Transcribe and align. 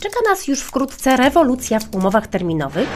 czeka 0.00 0.20
nas 0.30 0.48
już 0.48 0.60
wkrótce 0.60 1.16
rewolucja 1.16 1.78
w 1.78 1.94
umowach 1.94 2.26
terminowych? 2.26 2.88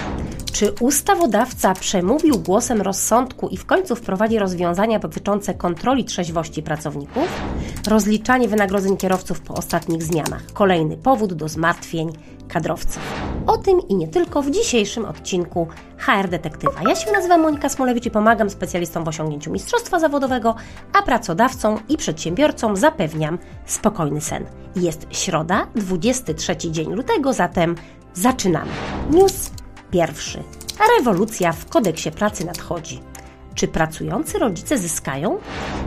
Czy 0.54 0.72
ustawodawca 0.80 1.74
przemówił 1.74 2.38
głosem 2.38 2.82
rozsądku 2.82 3.48
i 3.48 3.56
w 3.56 3.66
końcu 3.66 3.96
wprowadzi 3.96 4.38
rozwiązania 4.38 4.98
dotyczące 4.98 5.54
kontroli 5.54 6.04
trzeźwości 6.04 6.62
pracowników? 6.62 7.28
Rozliczanie 7.88 8.48
wynagrodzeń 8.48 8.96
kierowców 8.96 9.40
po 9.40 9.54
ostatnich 9.54 10.02
zmianach 10.02 10.42
kolejny 10.52 10.96
powód 10.96 11.32
do 11.32 11.48
zmartwień 11.48 12.12
kadrowców. 12.48 13.02
O 13.46 13.56
tym 13.56 13.88
i 13.88 13.94
nie 13.94 14.08
tylko 14.08 14.42
w 14.42 14.50
dzisiejszym 14.50 15.04
odcinku 15.04 15.68
HR 15.98 16.28
Detektywa. 16.28 16.80
Ja 16.88 16.94
się 16.94 17.12
nazywam 17.12 17.40
Monika 17.40 17.68
Smolewicz 17.68 18.06
i 18.06 18.10
pomagam 18.10 18.50
specjalistom 18.50 19.04
w 19.04 19.08
osiągnięciu 19.08 19.52
mistrzostwa 19.52 20.00
zawodowego, 20.00 20.54
a 20.92 21.02
pracodawcom 21.02 21.78
i 21.88 21.96
przedsiębiorcom 21.96 22.76
zapewniam 22.76 23.38
spokojny 23.66 24.20
sen. 24.20 24.44
Jest 24.76 25.06
środa, 25.10 25.66
23 25.74 26.56
dzień 26.56 26.92
lutego, 26.92 27.32
zatem 27.32 27.74
zaczynamy. 28.14 28.70
News 29.10 29.50
pierwszy. 29.94 30.42
Rewolucja 30.98 31.52
w 31.52 31.66
kodeksie 31.66 32.10
pracy 32.10 32.46
nadchodzi. 32.46 33.00
Czy 33.54 33.68
pracujący 33.68 34.38
rodzice 34.38 34.78
zyskają? 34.78 35.38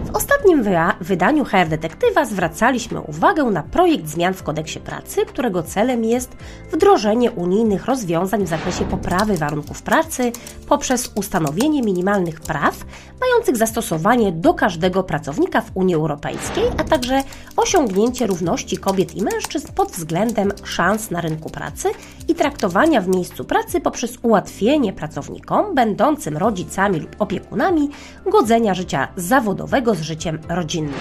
W 0.05 0.15
ostatnim 0.15 0.63
wydaniu 1.01 1.45
HR 1.45 1.67
Detektywa 1.67 2.25
zwracaliśmy 2.25 3.01
uwagę 3.01 3.43
na 3.43 3.63
projekt 3.63 4.07
zmian 4.07 4.33
w 4.33 4.43
kodeksie 4.43 4.79
pracy, 4.79 5.25
którego 5.25 5.63
celem 5.63 6.03
jest 6.03 6.37
wdrożenie 6.71 7.31
unijnych 7.31 7.85
rozwiązań 7.85 8.45
w 8.45 8.49
zakresie 8.49 8.85
poprawy 8.85 9.37
warunków 9.37 9.81
pracy 9.81 10.31
poprzez 10.67 11.11
ustanowienie 11.15 11.81
minimalnych 11.81 12.41
praw 12.41 12.85
mających 13.21 13.57
zastosowanie 13.57 14.31
do 14.31 14.53
każdego 14.53 15.03
pracownika 15.03 15.61
w 15.61 15.71
Unii 15.73 15.95
Europejskiej, 15.95 16.63
a 16.77 16.83
także 16.83 17.23
osiągnięcie 17.57 18.27
równości 18.27 18.77
kobiet 18.77 19.15
i 19.15 19.21
mężczyzn 19.21 19.67
pod 19.75 19.91
względem 19.91 20.51
szans 20.63 21.11
na 21.11 21.21
rynku 21.21 21.49
pracy 21.49 21.89
i 22.27 22.35
traktowania 22.35 23.01
w 23.01 23.07
miejscu 23.07 23.45
pracy 23.45 23.81
poprzez 23.81 24.17
ułatwienie 24.21 24.93
pracownikom 24.93 25.75
będącym 25.75 26.37
rodzicami 26.37 26.99
lub 26.99 27.15
opiekunami 27.19 27.89
godzenia 28.25 28.73
życia 28.73 29.07
zawodowego 29.15 29.95
z 29.95 30.01
życiem 30.01 30.39
rodzinnym. 30.49 30.99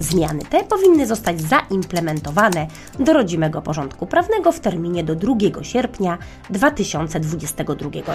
Zmiany 0.00 0.44
te 0.50 0.64
powinny 0.64 1.06
zostać 1.06 1.40
zaimplementowane 1.40 2.66
do 2.98 3.12
rodzimego 3.12 3.62
porządku 3.62 4.06
prawnego 4.06 4.52
w 4.52 4.60
terminie 4.60 5.04
do 5.04 5.14
2 5.14 5.34
sierpnia 5.62 6.18
2022 6.50 7.84
roku. 7.84 8.10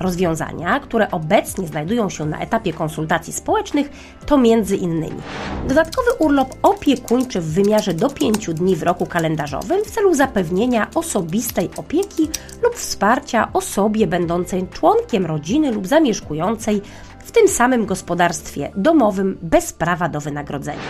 Rozwiązania, 0.00 0.80
które 0.80 1.10
obecnie 1.10 1.66
znajdują 1.66 2.10
się 2.10 2.26
na 2.26 2.38
etapie 2.38 2.72
konsultacji 2.72 3.32
społecznych, 3.32 3.90
to 4.26 4.38
między 4.38 4.76
innymi 4.76 5.20
dodatkowy 5.68 6.10
urlop 6.18 6.54
opiekuńczy 6.62 7.25
w 7.34 7.52
wymiarze 7.52 7.94
do 7.94 8.10
5 8.10 8.46
dni 8.54 8.76
w 8.76 8.82
roku 8.82 9.06
kalendarzowym 9.06 9.84
w 9.84 9.90
celu 9.90 10.14
zapewnienia 10.14 10.90
osobistej 10.94 11.70
opieki 11.76 12.28
lub 12.62 12.74
wsparcia 12.74 13.52
osobie 13.52 14.06
będącej 14.06 14.66
członkiem 14.68 15.26
rodziny 15.26 15.72
lub 15.72 15.86
zamieszkującej 15.86 16.82
w 17.24 17.32
tym 17.32 17.48
samym 17.48 17.86
gospodarstwie 17.86 18.72
domowym 18.76 19.38
bez 19.42 19.72
prawa 19.72 20.08
do 20.08 20.20
wynagrodzenia. 20.20 20.82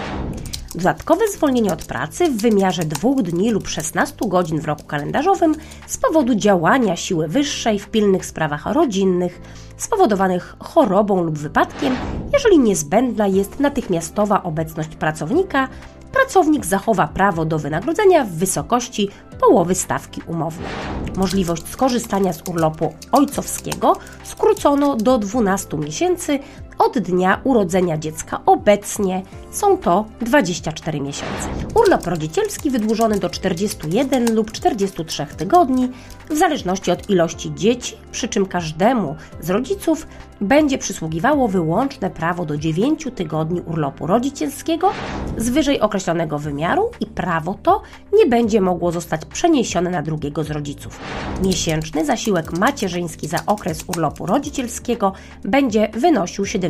Dodatkowe 0.74 1.28
zwolnienie 1.28 1.72
od 1.72 1.84
pracy 1.84 2.30
w 2.30 2.42
wymiarze 2.42 2.82
dwóch 2.82 3.22
dni 3.22 3.50
lub 3.50 3.68
16 3.68 4.16
godzin 4.26 4.60
w 4.60 4.64
roku 4.64 4.84
kalendarzowym 4.84 5.54
z 5.86 5.96
powodu 5.96 6.34
działania 6.34 6.96
siły 6.96 7.28
wyższej 7.28 7.78
w 7.78 7.88
pilnych 7.88 8.26
sprawach 8.26 8.66
rodzinnych 8.66 9.40
spowodowanych 9.76 10.56
chorobą 10.58 11.22
lub 11.22 11.38
wypadkiem, 11.38 11.96
jeżeli 12.32 12.58
niezbędna 12.58 13.26
jest 13.26 13.60
natychmiastowa 13.60 14.42
obecność 14.42 14.96
pracownika 14.96 15.68
pracownik 16.16 16.66
zachowa 16.66 17.06
prawo 17.06 17.44
do 17.44 17.58
wynagrodzenia 17.58 18.24
w 18.24 18.30
wysokości 18.30 19.08
połowy 19.40 19.74
stawki 19.74 20.22
umownej. 20.26 20.68
Możliwość 21.16 21.68
skorzystania 21.68 22.32
z 22.32 22.48
urlopu 22.48 22.94
ojcowskiego 23.12 23.96
skrócono 24.24 24.96
do 24.96 25.18
12 25.18 25.76
miesięcy 25.76 26.38
od 26.78 26.98
dnia 26.98 27.40
urodzenia 27.44 27.98
dziecka. 27.98 28.40
Obecnie 28.46 29.22
są 29.50 29.78
to 29.78 30.04
24 30.20 31.00
miesiące. 31.00 31.48
Urlop 31.74 32.06
rodzicielski 32.06 32.70
wydłużony 32.70 33.18
do 33.18 33.30
41 33.30 34.34
lub 34.34 34.52
43 34.52 35.26
tygodni, 35.36 35.88
w 36.30 36.36
zależności 36.36 36.90
od 36.90 37.10
ilości 37.10 37.54
dzieci, 37.54 37.96
przy 38.12 38.28
czym 38.28 38.46
każdemu 38.46 39.16
z 39.40 39.50
rodziców 39.50 40.06
będzie 40.40 40.78
przysługiwało 40.78 41.48
wyłączne 41.48 42.10
prawo 42.10 42.44
do 42.44 42.56
9 42.56 43.08
tygodni 43.14 43.60
urlopu 43.60 44.06
rodzicielskiego 44.06 44.92
z 45.36 45.48
wyżej 45.48 45.80
określonego 45.80 46.38
wymiaru 46.38 46.90
i 47.00 47.06
prawo 47.06 47.58
to 47.62 47.82
nie 48.12 48.26
będzie 48.26 48.60
mogło 48.60 48.92
zostać 48.92 49.24
przeniesione 49.24 49.90
na 49.90 50.02
drugiego 50.02 50.44
z 50.44 50.50
rodziców. 50.50 51.00
Miesięczny 51.42 52.04
zasiłek 52.04 52.58
macierzyński 52.58 53.26
za 53.26 53.38
okres 53.46 53.84
urlopu 53.86 54.26
rodzicielskiego 54.26 55.12
będzie 55.44 55.88
wynosił 55.92 56.44
70% 56.44 56.65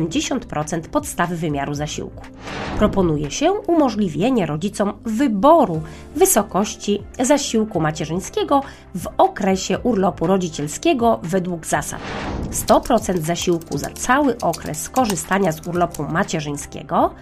podstawy 0.87 1.35
wymiaru 1.35 1.73
zasiłku. 1.73 2.25
Proponuje 2.77 3.31
się 3.31 3.51
umożliwienie 3.51 4.45
rodzicom 4.45 4.93
wyboru 5.05 5.81
wysokości 6.15 7.03
zasiłku 7.19 7.79
macierzyńskiego 7.79 8.61
w 8.95 9.07
okresie 9.17 9.79
urlopu 9.79 10.27
rodzicielskiego 10.27 11.19
według 11.23 11.65
zasad 11.65 11.99
100% 12.51 13.17
zasiłku 13.17 13.77
za 13.77 13.89
cały 13.89 14.37
okres 14.37 14.81
skorzystania 14.81 15.51
z 15.51 15.67
urlopu 15.67 16.03
macierzyńskiego, 16.03 17.13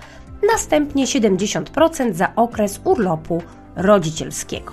następnie 0.51 1.05
70% 1.05 2.13
za 2.13 2.35
okres 2.35 2.79
urlopu 2.83 3.41
rodzicielskiego. 3.75 4.71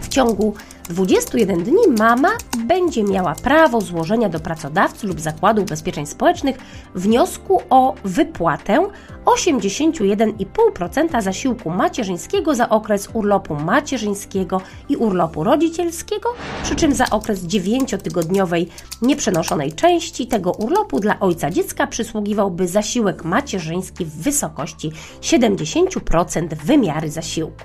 W 0.00 0.08
ciągu 0.08 0.54
21 0.88 1.62
dni 1.62 1.88
mama 1.98 2.28
będzie 2.66 3.04
miała 3.04 3.34
prawo 3.34 3.80
złożenia 3.80 4.28
do 4.28 4.40
pracodawcy 4.40 5.06
lub 5.06 5.20
zakładu 5.20 5.62
ubezpieczeń 5.62 6.06
społecznych 6.06 6.56
wniosku 6.94 7.62
o 7.70 7.94
wypłatę 8.04 8.88
81,5% 9.24 11.22
zasiłku 11.22 11.70
macierzyńskiego 11.70 12.54
za 12.54 12.68
okres 12.68 13.08
urlopu 13.12 13.54
macierzyńskiego 13.54 14.60
i 14.88 14.96
urlopu 14.96 15.44
rodzicielskiego, 15.44 16.34
przy 16.62 16.76
czym 16.76 16.94
za 16.94 17.10
okres 17.10 17.44
9-tygodniowej 17.44 18.66
nieprzenoszonej 19.02 19.72
części 19.72 20.26
tego 20.26 20.52
urlopu 20.52 21.00
dla 21.00 21.20
ojca 21.20 21.50
dziecka 21.50 21.86
przysługiwałby 21.86 22.68
zasiłek 22.68 23.24
macierzyński 23.24 24.04
w 24.04 24.22
wysokości 24.22 24.92
70% 25.20 26.56
wymiary 26.64 27.10
zasiłku. 27.10 27.64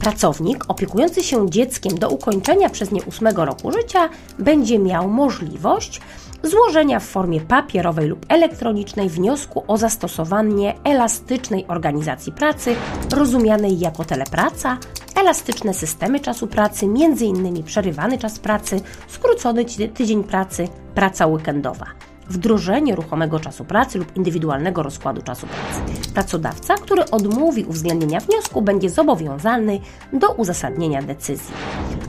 Pracownik 0.00 0.64
opiekujący 0.68 1.22
się 1.22 1.50
dzieckiem 1.50 1.98
do 1.98 2.08
ukończenia 2.08 2.68
przez 2.68 2.92
nie 2.92 3.02
ósmego 3.02 3.44
roku 3.44 3.72
życia 3.72 4.08
będzie 4.38 4.78
miał 4.78 5.08
możliwość 5.08 6.00
złożenia 6.42 7.00
w 7.00 7.04
formie 7.04 7.40
papierowej 7.40 8.08
lub 8.08 8.26
elektronicznej 8.28 9.08
wniosku 9.08 9.64
o 9.66 9.76
zastosowanie 9.76 10.74
elastycznej 10.84 11.64
organizacji 11.68 12.32
pracy, 12.32 12.76
rozumianej 13.10 13.78
jako 13.78 14.04
telepraca, 14.04 14.78
elastyczne 15.16 15.74
systemy 15.74 16.20
czasu 16.20 16.46
pracy, 16.46 16.86
m.in. 16.86 17.62
przerywany 17.62 18.18
czas 18.18 18.38
pracy, 18.38 18.80
skrócony 19.08 19.64
tydzień 19.94 20.24
pracy, 20.24 20.68
praca 20.94 21.26
weekendowa 21.26 21.86
wdrożenie 22.28 22.94
ruchomego 22.94 23.40
czasu 23.40 23.64
pracy 23.64 23.98
lub 23.98 24.16
indywidualnego 24.16 24.82
rozkładu 24.82 25.22
czasu 25.22 25.46
pracy. 25.46 26.12
Pracodawca, 26.14 26.74
który 26.74 27.10
odmówi 27.10 27.64
uwzględnienia 27.64 28.20
wniosku, 28.20 28.62
będzie 28.62 28.90
zobowiązany 28.90 29.80
do 30.12 30.32
uzasadnienia 30.32 31.02
decyzji. 31.02 31.54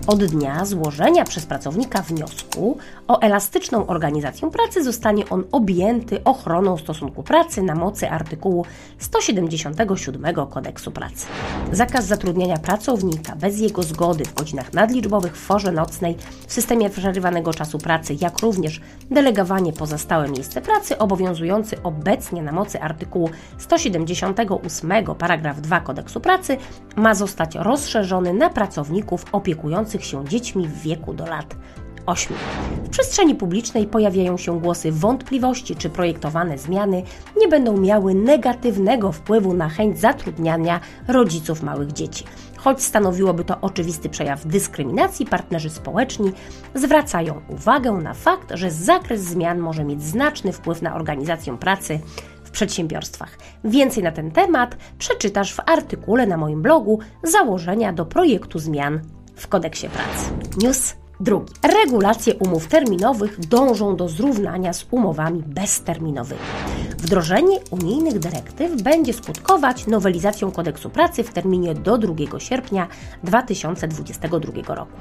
Od 0.07 0.25
dnia 0.25 0.65
złożenia 0.65 1.23
przez 1.23 1.45
pracownika 1.45 2.01
wniosku 2.01 2.77
o 3.07 3.19
elastyczną 3.21 3.87
organizację 3.87 4.51
pracy 4.51 4.83
zostanie 4.83 5.29
on 5.29 5.43
objęty 5.51 6.23
ochroną 6.23 6.77
stosunku 6.77 7.23
pracy 7.23 7.63
na 7.63 7.75
mocy 7.75 8.09
artykułu 8.09 8.65
177 8.99 10.35
Kodeksu 10.49 10.91
Pracy. 10.91 11.25
Zakaz 11.71 12.05
zatrudniania 12.05 12.57
pracownika 12.57 13.35
bez 13.35 13.59
jego 13.59 13.83
zgody 13.83 14.25
w 14.25 14.33
godzinach 14.33 14.73
nadliczbowych 14.73 15.37
w 15.37 15.45
forze 15.45 15.71
nocnej 15.71 16.17
w 16.47 16.53
systemie 16.53 16.89
przerywanego 16.89 17.53
czasu 17.53 17.77
pracy, 17.77 18.15
jak 18.21 18.39
również 18.39 18.81
delegowanie 19.11 19.73
poza 19.73 19.97
stałe 19.97 20.29
miejsce 20.29 20.61
pracy 20.61 20.97
obowiązujący 20.97 21.83
obecnie 21.83 22.41
na 22.41 22.51
mocy 22.51 22.81
artykułu 22.81 23.29
178 23.57 24.91
paragraf 25.17 25.61
2 25.61 25.79
Kodeksu 25.79 26.19
Pracy 26.19 26.57
ma 26.95 27.15
zostać 27.15 27.55
rozszerzony 27.55 28.33
na 28.33 28.49
pracowników 28.49 29.25
opiekujących 29.31 29.94
się 30.03 30.25
dziećmi 30.27 30.67
w 30.67 30.81
wieku 30.81 31.13
do 31.13 31.25
lat 31.25 31.55
8. 32.05 32.37
W 32.83 32.89
przestrzeni 32.89 33.35
publicznej 33.35 33.87
pojawiają 33.87 34.37
się 34.37 34.59
głosy 34.59 34.91
wątpliwości, 34.91 35.75
czy 35.75 35.89
projektowane 35.89 36.57
zmiany 36.57 37.03
nie 37.37 37.47
będą 37.47 37.77
miały 37.77 38.15
negatywnego 38.15 39.11
wpływu 39.11 39.53
na 39.53 39.69
chęć 39.69 39.99
zatrudniania 39.99 40.79
rodziców 41.07 41.63
małych 41.63 41.91
dzieci. 41.91 42.23
Choć 42.57 42.83
stanowiłoby 42.83 43.43
to 43.43 43.61
oczywisty 43.61 44.09
przejaw 44.09 44.47
dyskryminacji, 44.47 45.25
partnerzy 45.25 45.69
społeczni 45.69 46.31
zwracają 46.75 47.41
uwagę 47.49 47.91
na 47.91 48.13
fakt, 48.13 48.51
że 48.53 48.71
zakres 48.71 49.21
zmian 49.21 49.59
może 49.59 49.83
mieć 49.83 50.03
znaczny 50.03 50.53
wpływ 50.53 50.81
na 50.81 50.95
organizację 50.95 51.57
pracy 51.57 51.99
w 52.43 52.51
przedsiębiorstwach. 52.51 53.37
Więcej 53.63 54.03
na 54.03 54.11
ten 54.11 54.31
temat 54.31 54.77
przeczytasz 54.97 55.53
w 55.53 55.59
artykule 55.65 56.27
na 56.27 56.37
moim 56.37 56.61
blogu 56.61 56.99
Założenia 57.23 57.93
do 57.93 58.05
projektu 58.05 58.59
zmian 58.59 58.99
w 59.35 59.47
kodeksie 59.47 59.89
pracy. 59.89 60.31
News 60.57 60.95
Drugi. 61.19 61.53
Regulacje 61.63 62.33
umów 62.35 62.67
terminowych 62.67 63.39
dążą 63.39 63.95
do 63.95 64.09
zrównania 64.09 64.73
z 64.73 64.85
umowami 64.91 65.43
bezterminowymi. 65.45 66.41
Wdrożenie 66.97 67.59
unijnych 67.71 68.19
dyrektyw 68.19 68.81
będzie 68.81 69.13
skutkować 69.13 69.87
nowelizacją 69.87 70.51
kodeksu 70.51 70.89
pracy 70.89 71.23
w 71.23 71.33
terminie 71.33 71.75
do 71.75 71.97
2 71.97 72.39
sierpnia 72.39 72.87
2022 73.23 74.75
roku. 74.75 74.91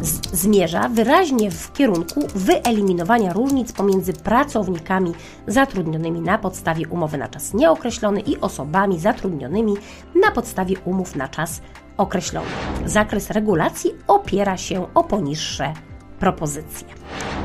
Z 0.00 0.40
zmierza 0.40 0.88
wyraźnie 0.88 1.50
w 1.50 1.72
kierunku 1.72 2.20
wyeliminowania 2.34 3.32
różnic 3.32 3.72
pomiędzy 3.72 4.12
pracownikami 4.12 5.12
zatrudnionymi 5.46 6.20
na 6.20 6.38
podstawie 6.38 6.88
umowy 6.88 7.18
na 7.18 7.28
czas 7.28 7.54
nieokreślony 7.54 8.20
i 8.20 8.40
osobami 8.40 9.00
zatrudnionymi 9.00 9.74
na 10.22 10.30
podstawie 10.30 10.76
umów 10.84 11.16
na 11.16 11.28
czas 11.28 11.60
określony. 11.96 12.46
Zakres 12.86 13.30
regulacji 13.30 13.94
opiera 14.06 14.56
się 14.56 14.86
o 14.94 15.04
poniższe 15.04 15.72
propozycje. 16.18 16.88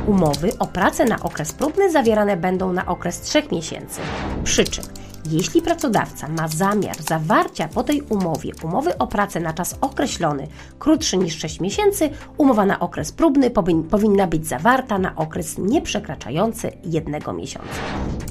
Umowy 0.07 0.51
o 0.59 0.67
pracę 0.67 1.05
na 1.05 1.19
okres 1.19 1.53
próbny 1.53 1.91
zawierane 1.91 2.37
będą 2.37 2.73
na 2.73 2.85
okres 2.85 3.21
3 3.21 3.43
miesięcy. 3.51 4.01
Przy 4.43 4.63
czym 4.63 4.83
jeśli 5.31 5.61
pracodawca 5.61 6.27
ma 6.27 6.47
zamiar 6.47 7.03
zawarcia 7.03 7.67
po 7.67 7.83
tej 7.83 8.01
umowie 8.01 8.51
umowy 8.63 8.97
o 8.97 9.07
pracę 9.07 9.39
na 9.39 9.53
czas 9.53 9.75
określony 9.81 10.47
krótszy 10.79 11.17
niż 11.17 11.39
6 11.39 11.59
miesięcy, 11.59 12.09
umowa 12.37 12.65
na 12.65 12.79
okres 12.79 13.11
próbny 13.11 13.51
powinna 13.89 14.27
być 14.27 14.47
zawarta 14.47 14.97
na 14.99 15.15
okres 15.15 15.57
nieprzekraczający 15.57 16.71
jednego 16.83 17.33
miesiąca. 17.33 17.79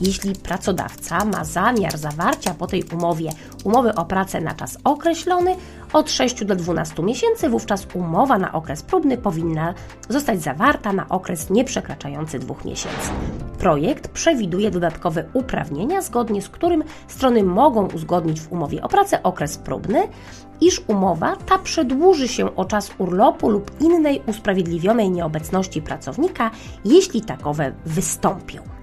Jeśli 0.00 0.33
pracodawca 0.33 1.25
ma 1.25 1.45
zamiar 1.45 1.99
zawarcia 1.99 2.55
po 2.55 2.67
tej 2.67 2.83
umowie 2.83 3.31
umowy 3.65 3.95
o 3.95 4.05
pracę 4.05 4.41
na 4.41 4.55
czas 4.55 4.79
określony 4.85 5.56
od 5.93 6.11
6 6.11 6.45
do 6.45 6.56
12 6.56 7.03
miesięcy, 7.03 7.49
wówczas 7.49 7.87
umowa 7.95 8.39
na 8.39 8.53
okres 8.53 8.83
próbny 8.83 9.19
powinna 9.19 9.75
zostać 10.09 10.43
zawarta 10.43 10.93
na 10.93 11.09
okres 11.09 11.50
nieprzekraczający 11.50 12.39
dwóch 12.39 12.65
miesięcy. 12.65 13.11
Projekt 13.59 14.09
przewiduje 14.09 14.71
dodatkowe 14.71 15.25
uprawnienia, 15.33 16.03
zgodnie 16.03 16.43
z 16.43 16.49
którym 16.49 16.85
strony 17.09 17.43
mogą 17.43 17.87
uzgodnić 17.87 18.41
w 18.41 18.53
umowie 18.53 18.83
o 18.83 18.89
pracę 18.89 19.23
okres 19.23 19.59
próbny, 19.59 20.09
iż 20.61 20.83
umowa 20.87 21.37
ta 21.37 21.59
przedłuży 21.59 22.29
się 22.29 22.56
o 22.56 22.65
czas 22.65 22.91
urlopu 22.99 23.50
lub 23.50 23.81
innej 23.81 24.23
usprawiedliwionej 24.27 25.11
nieobecności 25.11 25.83
pracownika, 25.83 26.50
jeśli 26.85 27.23
takowe 27.23 27.73
wystąpią. 27.87 28.77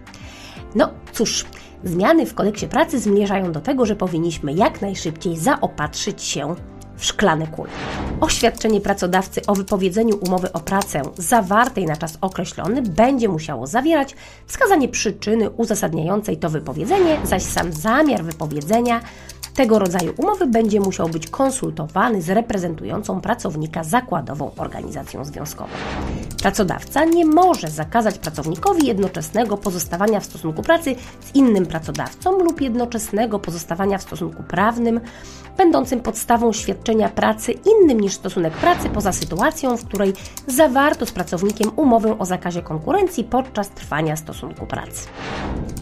No 0.75 0.89
cóż, 1.13 1.45
zmiany 1.83 2.25
w 2.25 2.35
kodeksie 2.35 2.67
pracy 2.67 2.99
zmierzają 2.99 3.51
do 3.51 3.61
tego, 3.61 3.85
że 3.85 3.95
powinniśmy 3.95 4.53
jak 4.53 4.81
najszybciej 4.81 5.37
zaopatrzyć 5.37 6.23
się 6.23 6.55
w 6.97 7.05
szklane 7.05 7.47
kule. 7.47 7.69
Oświadczenie 8.21 8.81
pracodawcy 8.81 9.41
o 9.47 9.55
wypowiedzeniu 9.55 10.17
umowy 10.27 10.53
o 10.53 10.59
pracę 10.59 11.01
zawartej 11.17 11.85
na 11.85 11.95
czas 11.95 12.17
określony 12.21 12.81
będzie 12.81 13.29
musiało 13.29 13.67
zawierać 13.67 14.15
wskazanie 14.47 14.89
przyczyny 14.89 15.49
uzasadniającej 15.49 16.37
to 16.37 16.49
wypowiedzenie, 16.49 17.17
zaś 17.23 17.43
sam 17.43 17.73
zamiar 17.73 18.23
wypowiedzenia 18.23 19.01
tego 19.55 19.79
rodzaju 19.79 20.13
umowy 20.17 20.47
będzie 20.47 20.79
musiał 20.79 21.09
być 21.09 21.27
konsultowany 21.27 22.21
z 22.21 22.29
reprezentującą 22.29 23.21
pracownika 23.21 23.83
zakładową 23.83 24.51
organizacją 24.57 25.25
związkową. 25.25 25.69
Pracodawca 26.41 27.05
nie 27.05 27.25
może 27.25 27.67
zakazać 27.67 28.19
pracownikowi 28.19 28.87
jednoczesnego 28.87 29.57
pozostawania 29.57 30.19
w 30.19 30.25
stosunku 30.25 30.61
pracy 30.61 30.95
z 31.25 31.35
innym 31.35 31.65
pracodawcą 31.65 32.39
lub 32.39 32.61
jednoczesnego 32.61 33.39
pozostawania 33.39 33.97
w 33.97 34.01
stosunku 34.01 34.43
prawnym 34.43 34.99
będącym 35.57 35.99
podstawą 35.99 36.53
świadczenia 36.53 37.09
pracy 37.09 37.51
innym 37.51 38.01
niż 38.01 38.13
stosunek 38.13 38.53
pracy 38.53 38.89
poza 38.89 39.11
sytuacją, 39.11 39.77
w 39.77 39.85
której 39.85 40.13
zawarto 40.47 41.05
z 41.05 41.11
pracownikiem 41.11 41.71
umowę 41.75 42.19
o 42.19 42.25
zakazie 42.25 42.61
konkurencji 42.61 43.23
podczas 43.23 43.69
trwania 43.69 44.15
stosunku 44.15 44.65
pracy. 44.65 45.07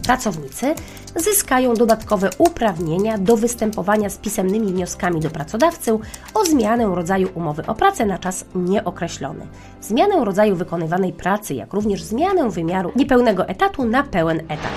Pracownicy 0.06 0.74
zyskają 1.16 1.74
dodatkowe 1.74 2.30
uprawnienia 2.38 3.18
do 3.18 3.36
występowania 3.36 3.63
z 4.08 4.18
pisemnymi 4.18 4.72
wnioskami 4.72 5.20
do 5.20 5.30
pracodawcy 5.30 5.98
o 6.34 6.44
zmianę 6.44 6.86
rodzaju 6.86 7.28
umowy 7.34 7.66
o 7.66 7.74
pracę 7.74 8.06
na 8.06 8.18
czas 8.18 8.44
nieokreślony, 8.54 9.46
zmianę 9.80 10.24
rodzaju 10.24 10.56
wykonywanej 10.56 11.12
pracy, 11.12 11.54
jak 11.54 11.72
również 11.72 12.02
zmianę 12.02 12.50
wymiaru 12.50 12.92
niepełnego 12.96 13.48
etatu 13.48 13.84
na 13.84 14.02
pełen 14.02 14.38
etat. 14.38 14.72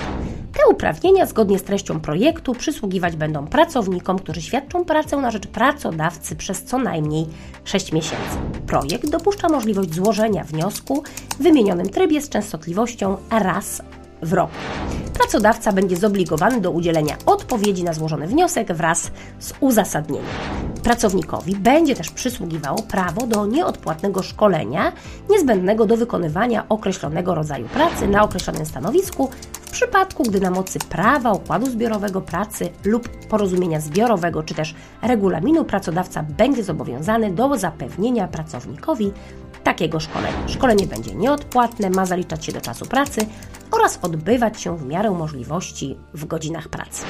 Te 0.52 0.68
uprawnienia, 0.70 1.26
zgodnie 1.26 1.58
z 1.58 1.62
treścią 1.62 2.00
projektu, 2.00 2.54
przysługiwać 2.54 3.16
będą 3.16 3.46
pracownikom, 3.46 4.18
którzy 4.18 4.42
świadczą 4.42 4.84
pracę 4.84 5.16
na 5.16 5.30
rzecz 5.30 5.46
pracodawcy 5.46 6.36
przez 6.36 6.62
co 6.64 6.78
najmniej 6.78 7.26
6 7.64 7.92
miesięcy. 7.92 8.36
Projekt 8.66 9.10
dopuszcza 9.10 9.48
możliwość 9.48 9.94
złożenia 9.94 10.44
wniosku 10.44 11.02
w 11.38 11.42
wymienionym 11.42 11.88
trybie 11.88 12.22
z 12.22 12.28
częstotliwością 12.28 13.16
raz 13.30 13.82
w 14.22 14.32
roku. 14.32 14.54
Pracodawca 15.14 15.72
będzie 15.72 15.96
zobligowany 15.96 16.60
do 16.60 16.70
udzielenia 16.70 17.16
odpowiedzi 17.26 17.84
na 17.84 17.92
złożony 17.92 18.26
wniosek 18.26 18.72
wraz 18.72 19.10
z 19.38 19.52
uzasadnieniem. 19.60 20.26
Pracownikowi 20.82 21.56
będzie 21.56 21.94
też 21.94 22.10
przysługiwało 22.10 22.82
prawo 22.82 23.26
do 23.26 23.46
nieodpłatnego 23.46 24.22
szkolenia 24.22 24.92
niezbędnego 25.30 25.86
do 25.86 25.96
wykonywania 25.96 26.68
określonego 26.68 27.34
rodzaju 27.34 27.68
pracy 27.68 28.08
na 28.08 28.22
określonym 28.22 28.66
stanowisku 28.66 29.30
w 29.52 29.70
przypadku, 29.70 30.22
gdy 30.22 30.40
na 30.40 30.50
mocy 30.50 30.78
prawa, 30.78 31.32
układu 31.32 31.66
zbiorowego 31.66 32.20
pracy 32.20 32.68
lub 32.84 33.08
porozumienia 33.08 33.80
zbiorowego 33.80 34.42
czy 34.42 34.54
też 34.54 34.74
regulaminu 35.02 35.64
pracodawca 35.64 36.22
będzie 36.22 36.64
zobowiązany 36.64 37.30
do 37.30 37.58
zapewnienia 37.58 38.28
pracownikowi 38.28 39.12
takiego 39.64 40.00
szkolenia. 40.00 40.48
Szkolenie 40.48 40.86
będzie 40.86 41.14
nieodpłatne, 41.14 41.90
ma 41.90 42.06
zaliczać 42.06 42.44
się 42.44 42.52
do 42.52 42.60
czasu 42.60 42.86
pracy 42.86 43.26
oraz 43.70 43.98
odbywać 44.02 44.60
się 44.60 44.76
w 44.76 44.86
miarę 44.86 45.10
możliwości 45.10 45.96
w 46.14 46.24
godzinach 46.24 46.68
pracy. 46.68 47.04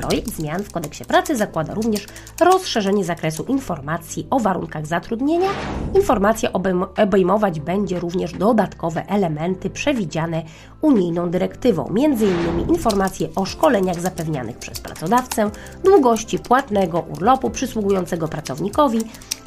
Projekt 0.00 0.36
zmian 0.36 0.62
w 0.62 0.72
kodeksie 0.72 1.04
pracy 1.04 1.36
zakłada 1.36 1.74
również 1.74 2.06
rozszerzenie 2.40 3.04
zakresu 3.04 3.44
informacji 3.44 4.26
o 4.30 4.40
warunkach 4.40 4.86
zatrudnienia. 4.86 5.48
Informacja 5.94 6.50
obejmować 6.96 7.60
będzie 7.60 8.00
również 8.00 8.32
dodatkowe 8.32 9.06
elementy 9.08 9.70
przewidziane 9.70 10.42
unijną 10.82 11.30
dyrektywą, 11.30 11.88
m.in. 11.88 12.68
informacje 12.68 13.28
o 13.36 13.46
szkoleniach 13.46 14.00
zapewnianych 14.00 14.58
przez 14.58 14.80
pracodawcę, 14.80 15.50
długości 15.84 16.38
płatnego 16.38 17.00
urlopu 17.00 17.50
przysługującego 17.50 18.28
pracownikowi, 18.28 19.00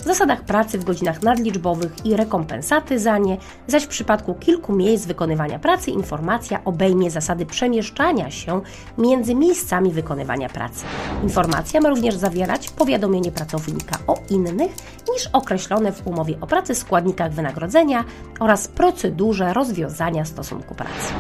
zasadach 0.06 0.42
pracy 0.42 0.80
w 0.80 0.84
godzinach 0.84 1.22
nadliczbowych 1.22 2.06
i 2.06 2.16
rekompensaty 2.16 3.00
za 3.00 3.18
nie, 3.18 3.38
zaś 3.68 3.84
w 3.84 3.88
przypadku 3.88 4.34
kilku 4.34 4.74
miejsc 4.74 5.06
wykonywania 5.06 5.60
pracy 5.60 5.92
informacja 5.92 6.64
obejmie 6.66 7.12
zasady 7.12 7.46
przemieszczania 7.46 8.32
się 8.32 8.62
między 8.98 9.36
miejscami 9.36 9.92
wykonywania 9.92 10.50
pracy. 10.50 10.86
Informacja 11.24 11.82
ma 11.82 11.90
również 11.90 12.16
zawierać 12.16 12.70
powiadomienie 12.70 13.32
pracownika 13.32 13.98
o 14.08 14.16
innych 14.30 14.72
niż 15.12 15.28
określone 15.34 15.92
w 15.92 16.08
umowie 16.08 16.36
o 16.42 16.48
pracy 16.48 16.76
składnikach 16.76 17.32
wynagrodzenia 17.32 18.04
oraz 18.40 18.68
procedurze 18.68 19.54
rozwiązania 19.54 20.26
stosunku 20.26 20.76
pracy. 20.76 21.14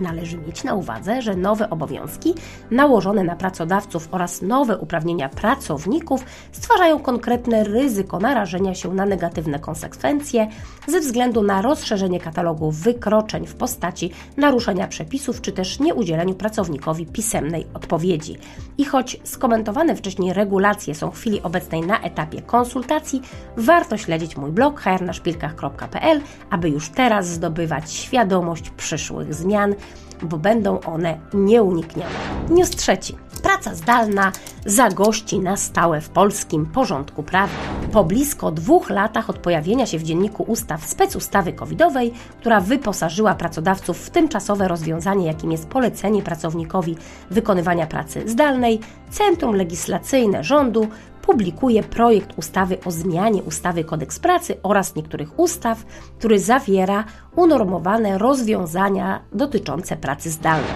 Należy 0.00 0.38
mieć 0.38 0.64
na 0.64 0.74
uwadze, 0.74 1.22
że 1.22 1.36
nowe 1.36 1.70
obowiązki 1.70 2.34
nałożone 2.70 3.24
na 3.24 3.36
pracodawców 3.36 4.08
oraz 4.10 4.42
nowe 4.42 4.78
uprawnienia 4.78 5.28
pracowników 5.28 6.24
stwarzają 6.52 6.98
konkretne 6.98 7.64
ryzyko 7.64 8.18
narażenia 8.18 8.74
się 8.74 8.94
na 8.94 9.06
negatywne 9.06 9.58
konsekwencje 9.58 10.48
ze 10.86 11.00
względu 11.00 11.42
na 11.42 11.62
rozszerzenie 11.62 12.20
katalogu 12.20 12.70
wykroczeń 12.70 13.46
w 13.46 13.54
postaci 13.54 14.10
naruszenia 14.36 14.88
przepisów 14.88 15.40
czy 15.40 15.52
też 15.52 15.80
nieudzieleniu 15.80 16.34
pracownikowi 16.34 17.06
pisemnej 17.06 17.66
odpowiedzi. 17.74 18.36
I 18.78 18.84
choć 18.84 19.20
skomentowane 19.24 19.96
wcześniej 19.96 20.32
regulacje 20.32 20.94
są 20.94 21.10
w 21.10 21.18
chwili 21.18 21.42
obecnej 21.42 21.80
na 21.80 22.00
etapie 22.00 22.42
konsultacji, 22.42 23.22
warto 23.56 23.96
śledzić 23.96 24.36
mój 24.36 24.50
blog 24.50 24.80
hrnaszpilkach.pl, 24.80 26.20
aby 26.50 26.68
już 26.70 26.88
teraz 26.88 27.28
zdobywać 27.28 27.92
świadomość 27.92 28.70
przyszłych 28.70 29.34
zmian 29.34 29.74
bo 30.22 30.38
będą 30.38 30.80
one 30.80 31.18
nieuniknione. 31.34 32.10
News 32.50 32.70
trzeci. 32.70 33.16
Praca 33.42 33.74
zdalna 33.74 34.32
zagości 34.66 35.40
na 35.40 35.56
stałe 35.56 36.00
w 36.00 36.08
polskim 36.08 36.66
porządku 36.66 37.22
prawnym. 37.22 37.90
Po 37.92 38.04
blisko 38.04 38.50
dwóch 38.50 38.90
latach 38.90 39.30
od 39.30 39.38
pojawienia 39.38 39.86
się 39.86 39.98
w 39.98 40.02
dzienniku 40.02 40.42
ustaw 40.42 40.86
specustawy 40.86 41.52
covidowej, 41.52 42.12
która 42.40 42.60
wyposażyła 42.60 43.34
pracodawców 43.34 43.98
w 43.98 44.10
tymczasowe 44.10 44.68
rozwiązanie, 44.68 45.26
jakim 45.26 45.52
jest 45.52 45.68
polecenie 45.68 46.22
pracownikowi 46.22 46.96
wykonywania 47.30 47.86
pracy 47.86 48.22
zdalnej, 48.26 48.80
Centrum 49.10 49.56
Legislacyjne 49.56 50.44
Rządu 50.44 50.88
publikuje 51.22 51.82
projekt 51.82 52.38
ustawy 52.38 52.78
o 52.84 52.90
zmianie 52.90 53.42
ustawy 53.42 53.84
Kodeks 53.84 54.18
Pracy 54.18 54.56
oraz 54.62 54.94
niektórych 54.94 55.38
ustaw, 55.38 55.84
który 56.18 56.38
zawiera 56.38 57.04
unormowane 57.36 58.18
rozwiązania 58.18 59.20
dotyczące 59.32 59.96
pracy 59.96 60.30
zdalnej. 60.30 60.72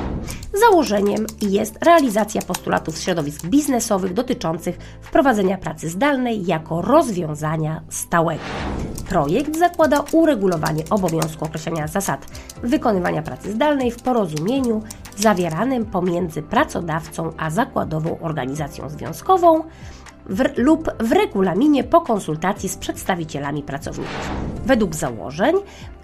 Założeniem 0.61 1.27
jest 1.43 1.85
realizacja 1.85 2.43
postulatów 2.43 2.99
środowisk 2.99 3.47
biznesowych 3.47 4.13
dotyczących 4.13 4.79
wprowadzenia 5.01 5.59
pracy 5.59 5.89
zdalnej 5.89 6.47
jako 6.47 6.83
rozwiązania 6.83 7.83
stałego. 7.89 8.45
Projekt 9.09 9.59
zakłada 9.59 10.05
uregulowanie 10.13 10.85
obowiązku 10.91 11.45
określenia 11.45 11.87
zasad 11.87 12.27
wykonywania 12.63 13.23
pracy 13.23 13.53
zdalnej 13.53 13.91
w 13.91 14.03
porozumieniu 14.03 14.83
zawieranym 15.17 15.87
pomiędzy 15.87 16.43
pracodawcą 16.43 17.33
a 17.37 17.51
zakładową 17.51 18.19
organizacją 18.21 18.89
związkową 18.91 19.65
w, 20.29 20.59
lub 20.59 20.91
w 21.01 21.13
regulaminie 21.13 21.85
po 21.85 22.01
konsultacji 22.01 22.69
z 22.69 22.77
przedstawicielami 22.77 23.63
pracowników. 23.63 24.31
Według 24.67 24.95
założeń 24.95 25.57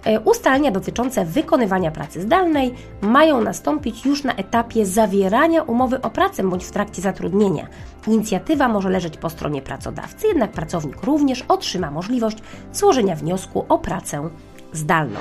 e, 0.03 0.19
ustalenia 0.19 0.71
dotyczące 0.71 1.25
wykonywania 1.25 1.91
pracy 1.91 2.21
zdalnej 2.21 2.73
mają 3.01 3.41
nastąpić 3.41 4.05
już 4.05 4.23
na 4.23 4.33
etapie 4.35 4.85
zawierania 4.85 5.63
umowy 5.63 6.01
o 6.01 6.09
pracę 6.09 6.43
bądź 6.43 6.65
w 6.65 6.71
trakcie 6.71 7.01
zatrudnienia. 7.01 7.67
Inicjatywa 8.07 8.67
może 8.67 8.89
leżeć 8.89 9.17
po 9.17 9.29
stronie 9.29 9.61
pracodawcy, 9.61 10.27
jednak 10.27 10.51
pracownik 10.51 11.03
również 11.03 11.45
otrzyma 11.47 11.91
możliwość 11.91 12.37
złożenia 12.73 13.15
wniosku 13.15 13.65
o 13.69 13.77
pracę 13.77 14.29
zdalną. 14.73 15.19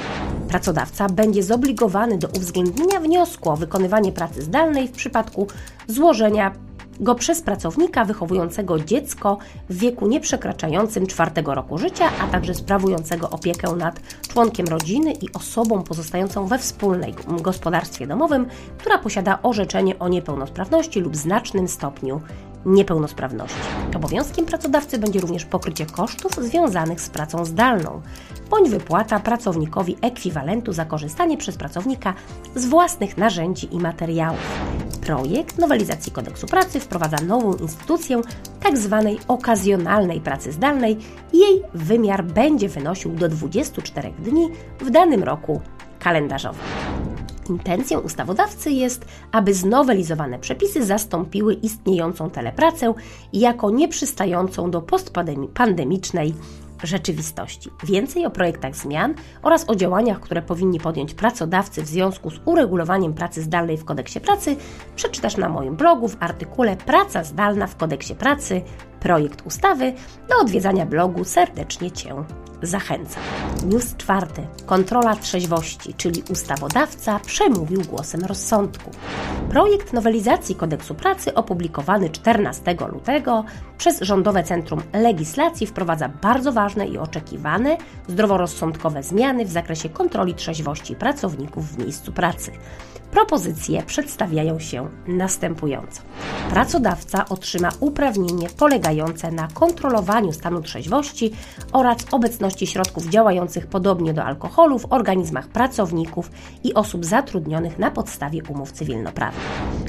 Pracodawca 0.48 1.06
będzie 1.08 1.42
zobligowany 1.42 2.18
do 2.18 2.28
uwzględnienia 2.28 3.00
wniosku 3.00 3.50
o 3.50 3.56
wykonywanie 3.56 4.12
pracy 4.12 4.42
zdalnej 4.42 4.88
w 4.88 4.92
przypadku 4.92 5.46
złożenia 5.86 6.52
go 7.00 7.14
przez 7.14 7.42
pracownika 7.42 8.04
wychowującego 8.04 8.78
dziecko 8.78 9.38
w 9.70 9.78
wieku 9.78 10.06
nieprzekraczającym 10.06 11.06
czwartego 11.06 11.54
roku 11.54 11.78
życia, 11.78 12.10
a 12.20 12.26
także 12.26 12.54
sprawującego 12.54 13.30
opiekę 13.30 13.72
nad 13.72 14.00
członkiem 14.28 14.66
rodziny 14.66 15.12
i 15.12 15.32
osobą 15.32 15.82
pozostającą 15.82 16.46
we 16.46 16.58
wspólnej 16.58 17.14
gospodarstwie 17.40 18.06
domowym, 18.06 18.46
która 18.78 18.98
posiada 18.98 19.38
orzeczenie 19.42 19.98
o 19.98 20.08
niepełnosprawności 20.08 21.00
lub 21.00 21.16
znacznym 21.16 21.68
stopniu 21.68 22.20
niepełnosprawności. 22.66 23.60
Obowiązkiem 23.96 24.46
pracodawcy 24.46 24.98
będzie 24.98 25.20
również 25.20 25.44
pokrycie 25.44 25.86
kosztów 25.86 26.32
związanych 26.32 27.00
z 27.00 27.10
pracą 27.10 27.44
zdalną, 27.44 28.02
bądź 28.50 28.70
wypłata 28.70 29.20
pracownikowi 29.20 29.96
ekwiwalentu 30.00 30.72
za 30.72 30.84
korzystanie 30.84 31.36
przez 31.36 31.56
pracownika 31.56 32.14
z 32.54 32.66
własnych 32.66 33.16
narzędzi 33.16 33.74
i 33.74 33.78
materiałów. 33.78 34.40
Projekt 35.02 35.58
nowelizacji 35.58 36.12
kodeksu 36.12 36.46
pracy 36.46 36.80
wprowadza 36.80 37.16
nową 37.26 37.54
instytucję 37.54 38.20
tzw. 38.62 39.16
Tak 39.18 39.30
okazjonalnej 39.30 40.20
pracy 40.20 40.52
zdalnej. 40.52 40.98
Jej 41.32 41.62
wymiar 41.74 42.24
będzie 42.24 42.68
wynosił 42.68 43.12
do 43.12 43.28
24 43.28 44.12
dni 44.18 44.48
w 44.80 44.90
danym 44.90 45.22
roku 45.22 45.60
kalendarzowym. 45.98 46.62
Intencją 47.50 48.00
ustawodawcy 48.00 48.70
jest, 48.70 49.04
aby 49.32 49.54
znowelizowane 49.54 50.38
przepisy 50.38 50.84
zastąpiły 50.84 51.54
istniejącą 51.54 52.30
telepracę 52.30 52.94
jako 53.32 53.70
nieprzystającą 53.70 54.70
do 54.70 54.82
postpandemicznej 54.82 56.34
rzeczywistości. 56.82 57.70
Więcej 57.84 58.26
o 58.26 58.30
projektach 58.30 58.76
zmian 58.76 59.14
oraz 59.42 59.70
o 59.70 59.74
działaniach, 59.74 60.20
które 60.20 60.42
powinni 60.42 60.80
podjąć 60.80 61.14
pracodawcy 61.14 61.82
w 61.82 61.86
związku 61.86 62.30
z 62.30 62.40
uregulowaniem 62.44 63.14
pracy 63.14 63.42
zdalnej 63.42 63.76
w 63.76 63.84
kodeksie 63.84 64.20
pracy 64.20 64.56
przeczytasz 64.96 65.36
na 65.36 65.48
moim 65.48 65.76
blogu 65.76 66.08
w 66.08 66.16
artykule 66.20 66.76
Praca 66.76 67.24
zdalna 67.24 67.66
w 67.66 67.76
kodeksie 67.76 68.14
pracy 68.14 68.62
projekt 69.02 69.46
ustawy. 69.46 69.92
Do 70.28 70.38
odwiedzania 70.40 70.86
blogu 70.86 71.24
serdecznie 71.24 71.90
Cię 71.90 72.24
zachęcam. 72.62 73.22
News 73.66 73.96
czwarty. 73.96 74.46
Kontrola 74.66 75.16
trzeźwości, 75.16 75.94
czyli 75.94 76.22
ustawodawca 76.30 77.18
przemówił 77.18 77.82
głosem 77.82 78.24
rozsądku. 78.24 78.90
Projekt 79.50 79.92
nowelizacji 79.92 80.54
kodeksu 80.54 80.94
pracy 80.94 81.34
opublikowany 81.34 82.10
14 82.10 82.76
lutego 82.92 83.44
przez 83.78 84.00
Rządowe 84.00 84.42
Centrum 84.44 84.82
Legislacji 84.92 85.66
wprowadza 85.66 86.08
bardzo 86.08 86.52
ważne 86.52 86.86
i 86.86 86.98
oczekiwane 86.98 87.76
zdroworozsądkowe 88.08 89.02
zmiany 89.02 89.44
w 89.44 89.50
zakresie 89.50 89.88
kontroli 89.88 90.34
trzeźwości 90.34 90.96
pracowników 90.96 91.68
w 91.68 91.78
miejscu 91.78 92.12
pracy. 92.12 92.52
Propozycje 93.12 93.82
przedstawiają 93.82 94.58
się 94.58 94.88
następująco. 95.06 96.02
Pracodawca 96.50 97.28
otrzyma 97.28 97.68
uprawnienie 97.80 98.48
polegające 98.92 99.30
na 99.32 99.48
kontrolowaniu 99.48 100.32
stanu 100.32 100.62
trzeźwości 100.62 101.32
oraz 101.72 101.98
obecności 102.10 102.66
środków 102.66 103.06
działających 103.06 103.66
podobnie 103.66 104.14
do 104.14 104.24
alkoholu 104.24 104.78
w 104.78 104.92
organizmach 104.92 105.48
pracowników 105.48 106.30
i 106.64 106.74
osób 106.74 107.04
zatrudnionych 107.04 107.78
na 107.78 107.90
podstawie 107.90 108.42
umów 108.48 108.72
cywilnoprawnych. 108.72 109.44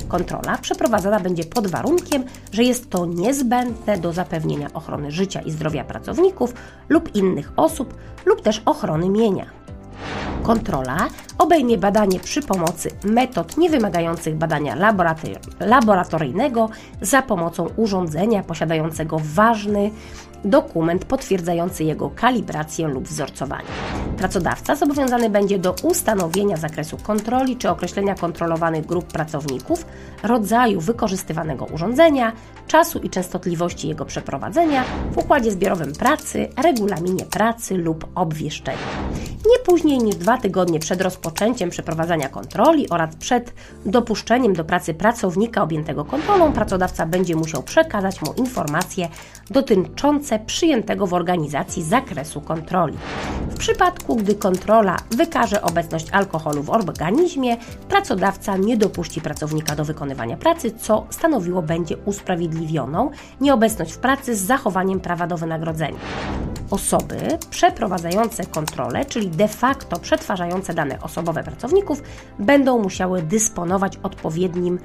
Kontrola 0.08 0.58
przeprowadzana 0.58 1.20
będzie 1.20 1.44
pod 1.44 1.68
warunkiem, 1.68 2.24
że 2.52 2.64
jest 2.64 2.90
to 2.90 3.06
niezbędne 3.06 3.98
do 3.98 4.14
zapewnienia 4.14 4.68
ochrony 4.74 5.12
życia 5.12 5.42
i 5.42 5.52
zdrowia 5.52 5.84
pracowników 5.84 6.54
lub 6.90 7.16
innych 7.16 7.52
osób 7.56 7.94
lub 8.26 8.42
też 8.42 8.62
ochrony 8.66 9.10
mienia. 9.10 9.63
Kontrola 10.44 10.98
obejmie 11.38 11.78
badanie 11.78 12.20
przy 12.20 12.42
pomocy 12.42 12.90
metod 13.04 13.58
niewymagających 13.58 14.36
badania 14.36 14.76
laboratoryjnego 15.60 16.70
za 17.02 17.22
pomocą 17.22 17.68
urządzenia 17.76 18.44
posiadającego 18.44 19.18
ważny 19.24 19.92
dokument 20.46 21.06
potwierdzający 21.06 21.84
jego 21.84 22.10
kalibrację 22.10 22.88
lub 22.88 23.08
wzorcowanie. 23.08 23.68
Pracodawca 24.18 24.76
zobowiązany 24.76 25.30
będzie 25.30 25.60
do 25.60 25.76
ustanowienia 25.84 26.58
zakresu 26.58 26.98
kontroli 26.98 27.58
czy 27.58 27.70
określenia 27.70 28.16
kontrolowanych 28.16 28.86
grup 28.86 29.06
pracowników, 29.06 29.86
rodzaju 30.24 30.82
wykorzystywanego 30.82 31.66
urządzenia, 31.66 32.32
czasu 32.68 33.00
i 33.00 33.10
częstotliwości 33.10 33.88
jego 33.88 34.06
przeprowadzenia 34.06 34.84
w 35.12 35.18
układzie 35.18 35.52
zbiorowym 35.52 35.94
pracy, 35.94 36.48
regulaminie 36.64 37.26
pracy 37.26 37.78
lub 37.78 38.08
obwieszczeniu. 38.16 38.78
Nie 39.46 39.60
później 39.66 39.98
niż 39.98 40.16
dwa 40.16 40.38
tygodnie 40.38 40.80
przed 40.80 41.02
rozpoczęciem 41.02 41.70
przeprowadzania 41.70 42.30
kontroli 42.30 42.90
oraz 42.90 43.16
przed 43.16 43.54
dopuszczeniem 43.86 44.54
do 44.54 44.64
pracy 44.64 44.94
pracownika 44.94 45.64
objętego 45.64 46.06
kontrolą, 46.06 46.54
pracodawca 46.54 47.06
będzie 47.06 47.36
musiał 47.36 47.64
przekazać 47.64 48.22
mu 48.22 48.34
informacje 48.34 49.08
dotyczące 49.50 50.33
przyjętego 50.40 51.08
w 51.08 51.14
organizacji 51.14 51.84
zakresu 51.84 52.42
kontroli. 52.42 52.98
W 53.50 53.58
przypadku, 53.58 54.16
gdy 54.16 54.36
kontrola 54.36 54.98
wykaże 55.12 55.62
obecność 55.62 56.08
alkoholu 56.12 56.64
w 56.64 56.70
organizmie, 56.70 57.58
pracodawca 57.90 58.58
nie 58.58 58.78
dopuści 58.78 59.22
pracownika 59.22 59.76
do 59.76 59.86
wykonywania 59.86 60.38
pracy, 60.38 60.72
co 60.72 61.06
stanowiło 61.10 61.62
będzie 61.62 61.98
usprawiedliwioną 61.98 63.12
nieobecność 63.42 63.94
w 63.94 63.98
pracy 63.98 64.36
z 64.36 64.42
zachowaniem 64.42 65.00
prawa 65.00 65.28
do 65.28 65.38
wynagrodzenia. 65.38 66.00
Osoby 66.72 67.16
przeprowadzające 67.50 68.46
kontrolę, 68.46 69.06
czyli 69.06 69.30
de 69.30 69.48
facto 69.48 70.00
przetwarzające 70.00 70.74
dane 70.74 71.02
osobowe 71.02 71.44
pracowników, 71.44 72.04
będą 72.40 72.80
musiały 72.80 73.22
dysponować 73.22 74.00
odpowiednim 74.04 74.80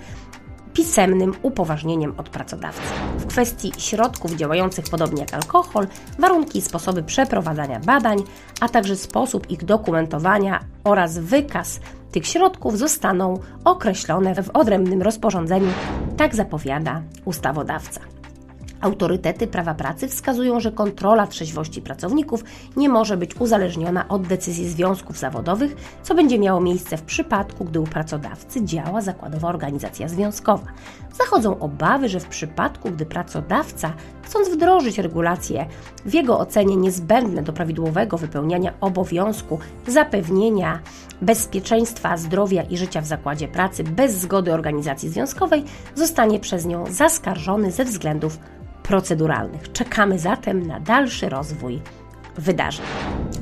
pisemnym 0.79 1.33
upoważnieniem 1.43 2.15
od 2.17 2.29
pracodawcy. 2.29 2.83
W 3.19 3.27
kwestii 3.27 3.73
środków 3.79 4.33
działających 4.33 4.85
podobnie 4.91 5.21
jak 5.21 5.35
alkohol, 5.35 5.87
warunki 6.19 6.59
i 6.59 6.63
sposoby 6.63 7.03
przeprowadzania 7.03 7.81
badań, 7.81 8.19
a 8.61 8.69
także 8.69 8.97
sposób 8.97 9.51
ich 9.51 9.65
dokumentowania 9.65 10.61
oraz 10.85 11.19
wykaz 11.19 11.81
tych 12.13 12.27
środków 12.27 12.79
zostaną 12.79 13.41
określone 13.65 14.43
w 14.43 14.51
odrębnym 14.51 15.03
rozporządzeniu, 15.03 15.69
tak 16.17 16.35
zapowiada 16.35 17.03
ustawodawca. 17.25 18.18
Autorytety 18.81 19.47
prawa 19.47 19.75
pracy 19.75 20.09
wskazują, 20.09 20.61
że 20.61 20.73
kontrola 20.73 21.27
trzeźwości 21.27 21.83
pracowników 21.83 22.45
nie 22.77 22.89
może 22.89 23.17
być 23.17 23.37
uzależniona 23.37 24.09
od 24.09 24.27
decyzji 24.27 24.69
związków 24.69 25.19
zawodowych, 25.19 25.77
co 26.03 26.15
będzie 26.15 26.39
miało 26.39 26.61
miejsce 26.61 26.97
w 26.97 27.03
przypadku, 27.03 27.65
gdy 27.65 27.81
u 27.81 27.85
pracodawcy 27.85 28.65
działa 28.65 29.01
zakładowa 29.01 29.49
organizacja 29.49 30.09
związkowa. 30.09 30.67
Zachodzą 31.19 31.59
obawy, 31.59 32.09
że 32.09 32.21
w 32.21 32.27
przypadku, 32.27 32.91
gdy 32.91 33.07
pracodawca, 33.07 33.93
chcąc 34.23 34.49
wdrożyć 34.49 34.99
regulacje 34.99 35.67
w 36.07 36.15
jego 36.15 36.39
ocenie 36.39 36.77
niezbędne 36.77 37.43
do 37.43 37.53
prawidłowego 37.53 38.19
wypełniania 38.19 38.75
obowiązku 38.81 39.59
zapewnienia 39.87 40.81
bezpieczeństwa, 41.23 42.17
zdrowia 42.17 42.63
i 42.63 42.77
życia 42.77 43.01
w 43.01 43.07
zakładzie 43.07 43.49
pracy 43.49 43.85
bez 43.85 44.15
zgody 44.15 44.53
organizacji 44.53 45.09
związkowej, 45.09 45.65
zostanie 45.95 46.41
przez 46.41 46.67
nią 46.67 46.85
zaskarżony 46.91 47.73
ze 47.73 47.85
względów 47.85 48.39
proceduralnych. 48.89 49.73
Czekamy 49.73 50.19
zatem 50.19 50.67
na 50.67 50.81
dalszy 50.81 51.29
rozwój 51.29 51.81
wydarzeń. 52.37 52.87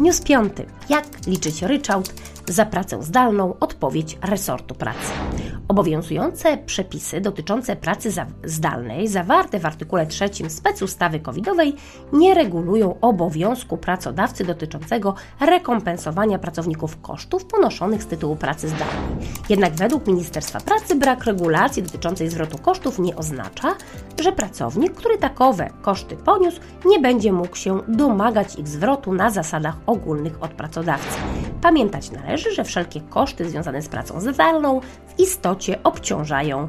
News 0.00 0.20
piąty. 0.20 0.66
Jak 0.88 1.04
liczyć 1.26 1.62
ryczałt 1.62 2.14
za 2.48 2.66
pracę 2.66 3.02
zdalną? 3.02 3.54
Odpowiedź 3.60 4.18
resortu 4.22 4.74
pracy. 4.74 5.12
Obowiązujące 5.68 6.58
przepisy 6.58 7.20
dotyczące 7.20 7.76
pracy 7.76 8.10
zdalnej 8.44 9.08
zawarte 9.08 9.58
w 9.58 9.66
artykule 9.66 10.06
3 10.06 10.30
specustawy 10.48 11.20
covidowej 11.20 11.76
nie 12.12 12.34
regulują 12.34 13.00
obowiązku 13.00 13.76
pracodawcy 13.76 14.44
dotyczącego 14.44 15.14
rekompensowania 15.40 16.38
pracowników 16.38 17.00
kosztów 17.00 17.44
ponoszonych 17.44 18.02
z 18.02 18.06
tytułu 18.06 18.36
pracy 18.36 18.68
zdalnej. 18.68 19.28
Jednak 19.48 19.74
według 19.74 20.06
Ministerstwa 20.06 20.60
Pracy 20.60 20.94
brak 20.94 21.24
regulacji 21.24 21.82
dotyczącej 21.82 22.28
zwrotu 22.28 22.58
kosztów 22.58 22.98
nie 22.98 23.16
oznacza, 23.16 23.74
że 24.20 24.32
pracownik, 24.32 24.94
który 24.94 25.18
takowe 25.18 25.70
koszty 25.82 26.16
poniósł, 26.16 26.60
nie 26.84 27.00
będzie 27.00 27.32
mógł 27.32 27.56
się 27.56 27.80
domagać 27.88 28.56
ich 28.56 28.68
zwrotu 28.68 29.12
na 29.12 29.30
zasadach 29.30 29.76
ogólnych 29.86 30.42
od 30.42 30.50
pracodawcy. 30.50 31.18
Pamiętać 31.62 32.10
należy, 32.10 32.54
że 32.54 32.64
wszelkie 32.64 33.00
koszty 33.00 33.50
związane 33.50 33.82
z 33.82 33.88
pracą 33.88 34.20
zdalną 34.20 34.80
w 35.06 35.20
istocie 35.20 35.82
obciążają 35.82 36.68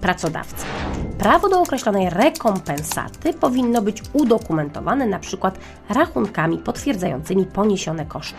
pracodawcę. 0.00 0.64
Prawo 1.18 1.48
do 1.48 1.60
określonej 1.60 2.10
rekompensaty 2.10 3.34
powinno 3.34 3.82
być 3.82 4.02
udokumentowane 4.12 5.04
np. 5.04 5.50
rachunkami 5.88 6.58
potwierdzającymi 6.58 7.44
poniesione 7.44 8.06
koszty. 8.06 8.36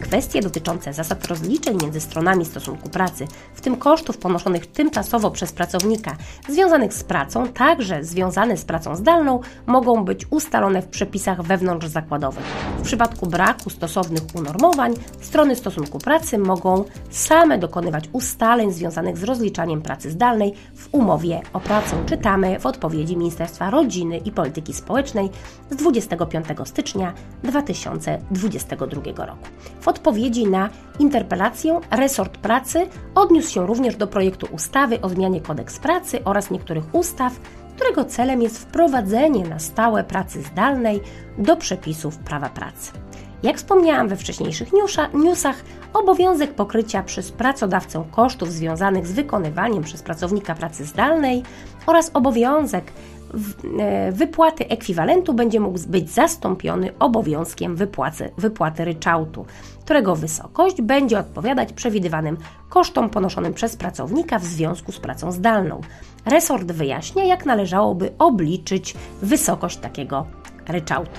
Kwestie 0.00 0.42
dotyczące 0.42 0.92
zasad 0.92 1.26
rozliczeń 1.26 1.78
między 1.82 2.00
stronami 2.00 2.44
stosunku 2.44 2.88
pracy, 2.88 3.26
w 3.54 3.60
tym 3.60 3.76
kosztów 3.76 4.18
ponoszonych 4.18 4.66
tymczasowo 4.66 5.30
przez 5.30 5.52
pracownika, 5.52 6.16
związanych 6.48 6.94
z 6.94 7.04
pracą, 7.04 7.48
także 7.48 8.04
związane 8.04 8.56
z 8.56 8.64
pracą 8.64 8.96
zdalną, 8.96 9.40
mogą 9.66 10.04
być 10.04 10.26
ustalone 10.30 10.82
w 10.82 10.88
przepisach 10.88 11.42
wewnątrzzakładowych. 11.42 12.44
W 12.78 12.82
przypadku 12.82 13.26
braku 13.26 13.70
stosownych 13.70 14.22
unormowań, 14.34 14.94
strony 15.20 15.56
stosunku 15.56 15.98
pracy 15.98 16.38
mogą 16.38 16.84
same 17.10 17.58
dokonywać 17.58 18.04
ustaleń 18.12 18.72
związanych 18.72 19.18
z 19.18 19.22
rozliczaniem 19.22 19.82
pracy 19.82 20.10
zdalnej 20.10 20.52
w 20.74 20.88
umowie 20.92 21.40
o 21.52 21.60
pracę, 21.60 21.96
czytamy 22.16 22.58
w 22.58 22.66
odpowiedzi 22.66 23.16
Ministerstwa 23.16 23.70
Rodziny 23.70 24.18
i 24.18 24.32
Polityki 24.32 24.72
Społecznej 24.72 25.30
z 25.70 25.76
25 25.76 26.46
stycznia 26.64 27.12
2022 27.42 29.26
roku. 29.26 29.46
W 29.80 29.88
odpowiedzi 29.88 30.46
na 30.46 30.70
interpelację 30.98 31.80
resort 31.90 32.38
pracy 32.38 32.86
odniósł 33.14 33.50
się 33.50 33.66
również 33.66 33.96
do 33.96 34.06
projektu 34.06 34.46
ustawy 34.52 35.00
o 35.00 35.08
zmianie 35.08 35.40
kodeks 35.40 35.78
pracy 35.78 36.24
oraz 36.24 36.50
niektórych 36.50 36.94
ustaw, 36.94 37.32
którego 37.76 38.04
celem 38.04 38.42
jest 38.42 38.58
wprowadzenie 38.58 39.44
na 39.44 39.58
stałe 39.58 40.04
pracy 40.04 40.42
zdalnej 40.42 41.00
do 41.38 41.56
przepisów 41.56 42.18
prawa 42.18 42.48
pracy. 42.48 42.92
Jak 43.42 43.56
wspomniałam 43.56 44.08
we 44.08 44.16
wcześniejszych 44.16 44.68
newsach, 45.14 45.64
obowiązek 45.94 46.54
pokrycia 46.54 47.02
przez 47.02 47.32
pracodawcę 47.32 48.04
kosztów 48.10 48.52
związanych 48.52 49.06
z 49.06 49.12
wykonywaniem 49.12 49.82
przez 49.82 50.02
pracownika 50.02 50.54
pracy 50.54 50.84
zdalnej 50.84 51.42
oraz 51.86 52.10
obowiązek 52.14 52.92
e, 53.78 54.12
wypłaty 54.12 54.68
ekwiwalentu 54.68 55.34
będzie 55.34 55.60
mógł 55.60 55.78
być 55.88 56.10
zastąpiony 56.10 56.98
obowiązkiem 56.98 57.76
wypłaty, 57.76 58.30
wypłaty 58.38 58.84
ryczałtu, 58.84 59.46
którego 59.80 60.16
wysokość 60.16 60.82
będzie 60.82 61.18
odpowiadać 61.18 61.72
przewidywanym 61.72 62.36
kosztom 62.68 63.10
ponoszonym 63.10 63.54
przez 63.54 63.76
pracownika 63.76 64.38
w 64.38 64.44
związku 64.44 64.92
z 64.92 65.00
pracą 65.00 65.32
zdalną. 65.32 65.80
Resort 66.26 66.72
wyjaśnia, 66.72 67.24
jak 67.24 67.46
należałoby 67.46 68.12
obliczyć 68.18 68.94
wysokość 69.22 69.76
takiego 69.76 70.26
ryczałtu. 70.68 71.10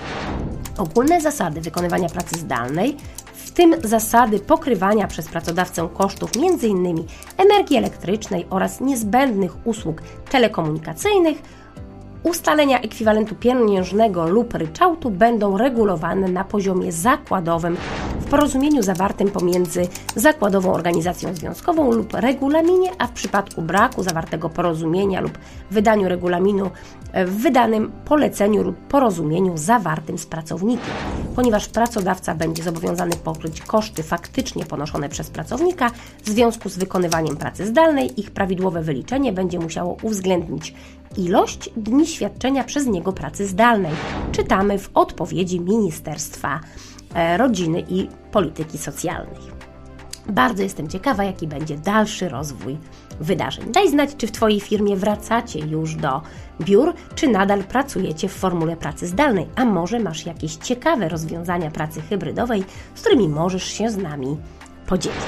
Ogólne 0.78 1.20
zasady 1.20 1.60
wykonywania 1.60 2.08
pracy 2.08 2.38
zdalnej, 2.38 2.96
tym 3.58 3.74
zasady 3.84 4.38
pokrywania 4.38 5.06
przez 5.06 5.28
pracodawcę 5.28 5.88
kosztów 5.94 6.30
m.in. 6.36 7.04
energii 7.36 7.76
elektrycznej 7.76 8.46
oraz 8.50 8.80
niezbędnych 8.80 9.66
usług 9.66 10.02
telekomunikacyjnych, 10.30 11.42
ustalenia 12.22 12.80
ekwiwalentu 12.80 13.34
pieniężnego 13.34 14.28
lub 14.28 14.54
ryczałtu 14.54 15.10
będą 15.10 15.58
regulowane 15.58 16.28
na 16.28 16.44
poziomie 16.44 16.92
zakładowym 16.92 17.76
w 18.20 18.30
porozumieniu 18.30 18.82
zawartym 18.82 19.30
pomiędzy 19.30 19.88
zakładową 20.16 20.72
organizacją 20.72 21.34
związkową 21.34 21.92
lub 21.92 22.14
regulaminie, 22.14 22.90
a 22.98 23.06
w 23.06 23.12
przypadku 23.12 23.62
braku 23.62 24.02
zawartego 24.02 24.48
porozumienia 24.48 25.20
lub 25.20 25.38
wydaniu 25.70 26.08
regulaminu 26.08 26.70
w 27.26 27.42
wydanym 27.42 27.92
poleceniu 28.04 28.62
lub 28.62 28.76
porozumieniu 28.76 29.56
zawartym 29.56 30.18
z 30.18 30.26
pracownikiem. 30.26 30.94
Ponieważ 31.36 31.68
pracodawca 31.68 32.34
będzie 32.34 32.62
zobowiązany 32.62 33.16
pokryć 33.16 33.60
koszty 33.60 34.02
faktycznie 34.02 34.64
ponoszone 34.64 35.08
przez 35.08 35.30
pracownika 35.30 35.90
w 36.24 36.28
związku 36.28 36.68
z 36.68 36.78
wykonywaniem 36.78 37.36
pracy 37.36 37.66
zdalnej, 37.66 38.20
ich 38.20 38.30
prawidłowe 38.30 38.82
wyliczenie 38.82 39.32
będzie 39.32 39.58
musiało 39.58 39.96
uwzględnić 40.02 40.74
ilość 41.18 41.70
dni 41.76 42.06
świadczenia 42.06 42.64
przez 42.64 42.86
niego 42.86 43.12
pracy 43.12 43.46
zdalnej. 43.46 43.92
Czytamy 44.32 44.78
w 44.78 44.90
odpowiedzi 44.94 45.60
Ministerstwa 45.60 46.60
e, 47.14 47.36
Rodziny 47.36 47.84
i 47.88 48.08
Polityki 48.32 48.78
Socjalnej. 48.78 49.58
Bardzo 50.28 50.62
jestem 50.62 50.88
ciekawa, 50.88 51.24
jaki 51.24 51.46
będzie 51.46 51.76
dalszy 51.76 52.28
rozwój 52.28 52.78
wydarzeń. 53.20 53.72
Daj 53.72 53.90
znać, 53.90 54.10
czy 54.16 54.26
w 54.26 54.32
Twojej 54.32 54.60
firmie 54.60 54.96
wracacie 54.96 55.58
już 55.58 55.94
do 55.94 56.22
biur, 56.60 56.94
czy 57.14 57.28
nadal 57.28 57.64
pracujecie 57.64 58.28
w 58.28 58.32
formule 58.32 58.76
pracy 58.76 59.06
zdalnej, 59.06 59.46
a 59.56 59.64
może 59.64 59.98
masz 59.98 60.26
jakieś 60.26 60.56
ciekawe 60.56 61.08
rozwiązania 61.08 61.70
pracy 61.70 62.00
hybrydowej, 62.00 62.64
z 62.94 63.00
którymi 63.00 63.28
możesz 63.28 63.64
się 63.64 63.90
z 63.90 63.96
nami 63.96 64.36
podzielić. 64.86 65.18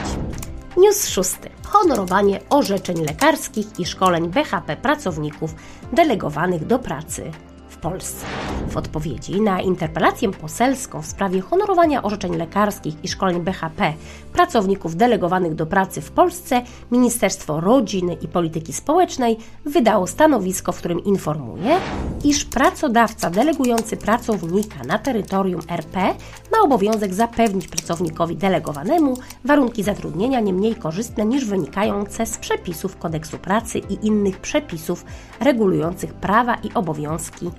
News 0.76 1.08
szósty. 1.08 1.59
Honorowanie 1.70 2.40
orzeczeń 2.50 3.04
lekarskich 3.04 3.66
i 3.78 3.86
szkoleń 3.86 4.28
BHP 4.28 4.76
pracowników 4.76 5.54
delegowanych 5.92 6.66
do 6.66 6.78
pracy 6.78 7.32
Polsce. 7.80 8.26
W 8.68 8.76
odpowiedzi 8.76 9.40
na 9.40 9.60
interpelację 9.60 10.30
poselską 10.30 11.02
w 11.02 11.06
sprawie 11.06 11.40
honorowania 11.40 12.02
orzeczeń 12.02 12.36
lekarskich 12.36 12.94
i 13.04 13.08
szkoleń 13.08 13.40
BHP 13.40 13.92
pracowników 14.32 14.96
delegowanych 14.96 15.54
do 15.54 15.66
pracy 15.66 16.00
w 16.00 16.10
Polsce, 16.10 16.62
Ministerstwo 16.90 17.60
Rodziny 17.60 18.16
i 18.22 18.28
Polityki 18.28 18.72
Społecznej 18.72 19.38
wydało 19.64 20.06
stanowisko, 20.06 20.72
w 20.72 20.78
którym 20.78 21.04
informuje, 21.04 21.78
iż 22.24 22.44
pracodawca 22.44 23.30
delegujący 23.30 23.96
pracownika 23.96 24.84
na 24.84 24.98
terytorium 24.98 25.60
RP 25.68 26.14
ma 26.52 26.58
obowiązek 26.64 27.14
zapewnić 27.14 27.68
pracownikowi 27.68 28.36
delegowanemu 28.36 29.16
warunki 29.44 29.82
zatrudnienia 29.82 30.40
nie 30.40 30.52
mniej 30.52 30.74
korzystne 30.74 31.24
niż 31.24 31.44
wynikające 31.44 32.26
z 32.26 32.38
przepisów 32.38 32.96
kodeksu 32.96 33.38
pracy 33.38 33.78
i 33.78 34.06
innych 34.06 34.38
przepisów 34.38 35.04
regulujących 35.40 36.14
prawa 36.14 36.54
i 36.54 36.74
obowiązki 36.74 37.50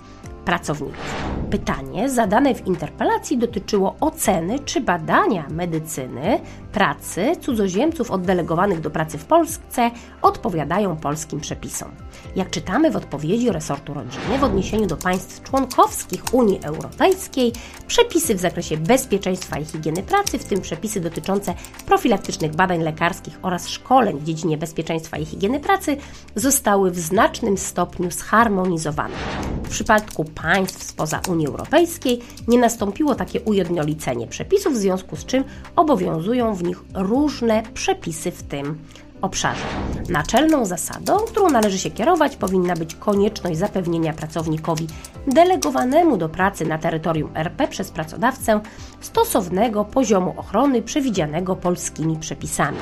pracowników. 0.46 1.16
Pytanie 1.50 2.10
zadane 2.10 2.56
w 2.56 2.68
interpelacji 2.68 3.38
dotyczyło 3.38 3.96
oceny, 4.00 4.60
czy 4.60 4.82
badania 4.82 5.48
medycyny 5.50 6.40
pracy 6.72 7.32
cudzoziemców 7.42 8.12
oddelegowanych 8.12 8.80
do 8.82 8.90
pracy 8.90 9.18
w 9.18 9.26
Polsce 9.26 9.92
odpowiadają 10.22 10.98
polskim 10.98 11.40
przepisom. 11.40 11.92
Jak 12.36 12.50
czytamy 12.50 12.92
w 12.92 12.96
odpowiedzi 12.96 13.52
resortu 13.52 13.94
rodziny 13.94 14.38
w 14.40 14.44
odniesieniu 14.44 14.88
do 14.88 14.98
państw 14.98 15.44
członkowskich 15.44 16.24
Unii 16.32 16.60
Europejskiej, 16.64 17.54
przepisy 17.88 18.36
w 18.36 18.40
zakresie 18.40 18.78
bezpieczeństwa 18.78 19.60
i 19.60 19.66
higieny 19.66 20.04
pracy, 20.04 20.40
w 20.40 20.46
tym 20.46 20.62
przepisy 20.62 21.02
dotyczące 21.02 21.54
profilaktycznych 21.86 22.56
badań 22.56 22.82
lekarskich 22.82 23.40
oraz 23.42 23.68
szkoleń 23.68 24.20
w 24.20 24.24
dziedzinie 24.24 24.58
bezpieczeństwa 24.58 25.18
i 25.18 25.26
higieny 25.26 25.60
pracy, 25.60 25.98
zostały 26.36 26.92
w 26.92 27.00
znacznym 27.00 27.58
stopniu 27.58 28.12
zharmonizowane. 28.12 29.16
W 29.64 29.70
przypadku 29.70 30.24
państw 30.24 30.84
spoza 30.84 31.22
Unii 31.30 31.48
Europejskiej 31.48 32.20
nie 32.48 32.60
nastąpiło 32.60 33.16
takie 33.16 33.42
ujednolicenie 33.42 34.28
przepisów, 34.28 34.74
w 34.74 34.78
związku 34.78 35.16
z 35.16 35.26
czym 35.26 35.44
obowiązują 35.76 36.56
w 36.56 36.61
nich 36.64 36.84
różne 36.94 37.64
przepisy 37.74 38.32
w 38.32 38.44
tym 38.44 38.78
obszarze. 39.22 39.66
Naczelną 40.10 40.66
zasadą, 40.66 41.18
którą 41.18 41.50
należy 41.50 41.80
się 41.80 41.92
kierować, 41.92 42.36
powinna 42.36 42.76
być 42.76 42.96
konieczność 42.96 43.60
zapewnienia 43.60 44.14
pracownikowi 44.14 44.88
delegowanemu 45.28 46.18
do 46.18 46.30
pracy 46.30 46.66
na 46.66 46.78
terytorium 46.78 47.32
RP 47.36 47.68
przez 47.68 47.92
pracodawcę 47.92 48.60
stosownego 49.02 49.86
poziomu 49.86 50.34
ochrony 50.38 50.82
przewidzianego 50.82 51.56
polskimi 51.56 52.18
przepisami. 52.18 52.78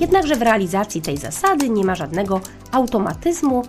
Jednakże 0.00 0.36
w 0.36 0.42
realizacji 0.42 1.02
tej 1.02 1.16
zasady 1.16 1.70
nie 1.70 1.84
ma 1.84 1.94
żadnego 1.94 2.40
automatyzmu 2.72 3.62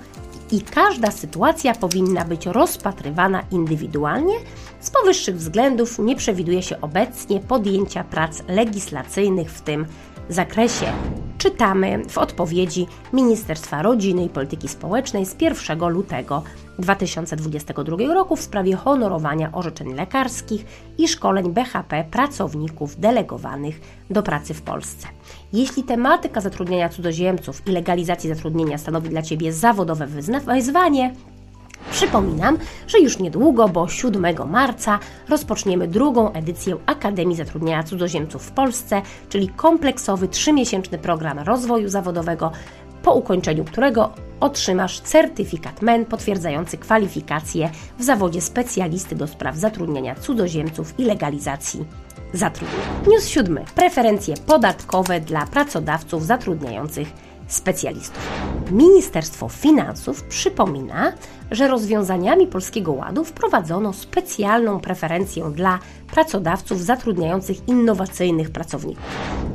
i 0.52 0.62
każda 0.62 1.12
sytuacja 1.12 1.76
powinna 1.76 2.26
być 2.26 2.46
rozpatrywana 2.46 3.44
indywidualnie. 3.52 4.34
Z 4.84 4.92
powyższych 4.92 5.38
względów 5.38 6.00
nie 6.00 6.16
przewiduje 6.16 6.62
się 6.62 6.82
obecnie 6.82 7.40
podjęcia 7.40 8.04
prac 8.04 8.44
legislacyjnych 8.48 9.52
w 9.52 9.62
tym 9.62 9.86
zakresie. 10.30 10.86
Czytamy 11.38 12.02
w 12.10 12.18
odpowiedzi 12.18 12.88
Ministerstwa 13.14 13.82
Rodziny 13.82 14.24
i 14.26 14.30
Polityki 14.30 14.68
Społecznej 14.68 15.26
z 15.26 15.36
1 15.42 15.90
lutego 15.90 16.44
2022 16.80 18.14
roku 18.14 18.36
w 18.36 18.42
sprawie 18.42 18.76
honorowania 18.76 19.52
orzeczeń 19.52 19.94
lekarskich 19.94 20.66
i 20.98 21.08
szkoleń 21.08 21.54
BHP 21.54 22.06
pracowników 22.12 23.00
delegowanych 23.00 23.82
do 24.10 24.24
pracy 24.24 24.54
w 24.54 24.62
Polsce. 24.62 25.08
Jeśli 25.54 25.84
tematyka 25.84 26.42
zatrudniania 26.42 26.90
cudzoziemców 26.90 27.68
i 27.68 27.72
legalizacji 27.72 28.30
zatrudnienia 28.30 28.78
stanowi 28.78 29.10
dla 29.10 29.22
Ciebie 29.22 29.54
zawodowe 29.54 30.08
wyzwanie, 30.08 31.14
Przypominam, 31.92 32.58
że 32.88 33.00
już 33.00 33.20
niedługo, 33.20 33.70
bo 33.70 33.88
7 33.88 34.36
marca, 34.50 35.00
rozpoczniemy 35.30 35.88
drugą 35.88 36.32
edycję 36.32 36.78
Akademii 36.86 37.36
Zatrudniania 37.36 37.84
Cudzoziemców 37.84 38.44
w 38.44 38.52
Polsce, 38.52 39.02
czyli 39.30 39.50
kompleksowy 39.50 40.28
trzymiesięczny 40.28 40.98
program 40.98 41.40
rozwoju 41.40 41.90
zawodowego, 41.90 42.52
po 43.04 43.14
ukończeniu 43.14 43.66
którego 43.66 44.14
otrzymasz 44.40 45.00
certyfikat 45.00 45.82
MEN 45.82 46.06
potwierdzający 46.06 46.78
kwalifikacje 46.78 47.70
w 48.00 48.04
zawodzie 48.04 48.42
specjalisty 48.42 49.16
do 49.16 49.28
spraw 49.28 49.56
zatrudniania 49.56 50.16
cudzoziemców 50.16 50.94
i 51.00 51.04
legalizacji 51.04 51.86
zatrudnienia. 52.34 52.84
News 53.08 53.28
siódmy. 53.28 53.66
Preferencje 53.76 54.36
podatkowe 54.46 55.20
dla 55.20 55.46
pracodawców 55.46 56.26
zatrudniających 56.26 57.14
specjalistów. 57.54 58.30
Ministerstwo 58.72 59.50
Finansów 59.50 60.24
przypomina, 60.24 61.14
że 61.52 61.68
rozwiązaniami 61.68 62.48
Polskiego 62.48 62.92
Ładu 62.92 63.24
wprowadzono 63.24 63.94
specjalną 63.94 64.80
preferencję 64.80 65.52
dla 65.56 65.80
pracodawców 66.14 66.82
zatrudniających 66.82 67.68
innowacyjnych 67.68 68.50
pracowników. 68.50 69.04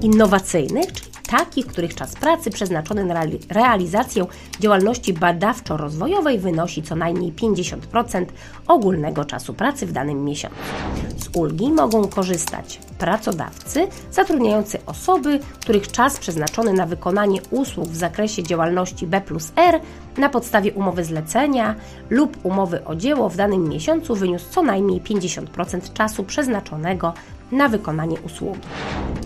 Innowacyjnych, 0.02 0.92
czyli 0.92 1.17
takich, 1.28 1.66
których 1.66 1.94
czas 1.94 2.14
pracy 2.14 2.50
przeznaczony 2.50 3.04
na 3.04 3.24
realizację 3.48 4.26
działalności 4.60 5.14
badawczo-rozwojowej 5.14 6.38
wynosi 6.38 6.82
co 6.82 6.96
najmniej 6.96 7.32
50% 7.32 8.26
ogólnego 8.66 9.24
czasu 9.24 9.54
pracy 9.54 9.86
w 9.86 9.92
danym 9.92 10.24
miesiącu. 10.24 10.56
Z 11.16 11.36
ulgi 11.36 11.72
mogą 11.72 12.08
korzystać 12.08 12.80
pracodawcy 12.98 13.88
zatrudniający 14.10 14.78
osoby, 14.86 15.40
których 15.60 15.88
czas 15.88 16.18
przeznaczony 16.18 16.72
na 16.72 16.86
wykonanie 16.86 17.40
usług 17.50 17.88
w 17.88 17.96
zakresie 17.96 18.42
działalności 18.42 19.06
B 19.06 19.20
plus 19.20 19.52
R 19.56 19.80
na 20.18 20.28
podstawie 20.28 20.72
umowy 20.72 21.04
zlecenia 21.04 21.74
lub 22.10 22.38
umowy 22.42 22.84
o 22.84 22.94
dzieło 22.94 23.28
w 23.28 23.36
danym 23.36 23.68
miesiącu 23.68 24.14
wyniósł 24.14 24.46
co 24.50 24.62
najmniej 24.62 25.00
50% 25.02 25.92
czasu 25.92 26.24
przeznaczonego 26.24 27.14
na 27.52 27.68
wykonanie 27.68 28.20
usługi. 28.20 28.60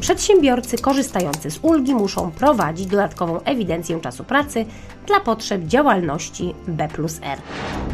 Przedsiębiorcy 0.00 0.78
korzystający 0.78 1.50
z 1.50 1.58
ulgi 1.62 1.94
muszą 1.94 2.30
prowadzić 2.30 2.87
dodatkową 2.87 3.40
ewidencję 3.40 4.00
czasu 4.00 4.24
pracy 4.24 4.64
dla 5.06 5.20
potrzeb 5.20 5.62
działalności 5.62 6.54
B 6.68 6.88
plus 6.88 7.20
R. 7.22 7.38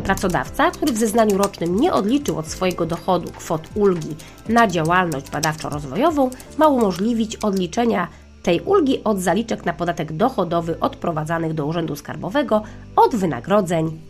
Pracodawca, 0.05 0.71
który 0.71 0.93
w 0.93 0.99
zeznaniu 0.99 1.39
rocznym 1.39 1.81
nie 1.81 1.93
odliczył 1.93 2.39
od 2.39 2.49
swojego 2.49 2.87
dochodu 2.87 3.33
kwot 3.33 3.69
ulgi 3.75 4.17
na 4.49 4.67
działalność 4.67 5.31
badawczo-rozwojową, 5.31 6.31
ma 6.59 6.69
umożliwić 6.69 7.37
odliczenia 7.37 8.09
tej 8.43 8.61
ulgi 8.61 9.05
od 9.05 9.21
zaliczek 9.21 9.65
na 9.65 9.73
podatek 9.73 10.13
dochodowy 10.13 10.81
odprowadzanych 10.81 11.55
do 11.55 11.67
Urzędu 11.67 11.97
Skarbowego 11.97 12.63
od 12.97 13.17
wynagrodzeń 13.17 14.01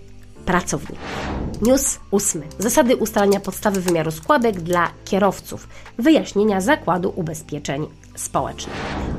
pracowników. 0.44 1.37
News 1.62 1.98
8. 2.10 2.42
Zasady 2.58 2.96
ustalania 2.96 3.40
podstawy 3.40 3.80
wymiaru 3.80 4.10
składek 4.10 4.60
dla 4.60 4.90
kierowców. 5.04 5.68
Wyjaśnienia 5.98 6.60
Zakładu 6.60 7.12
Ubezpieczeń 7.16 7.86
Społecznych. 8.14 8.76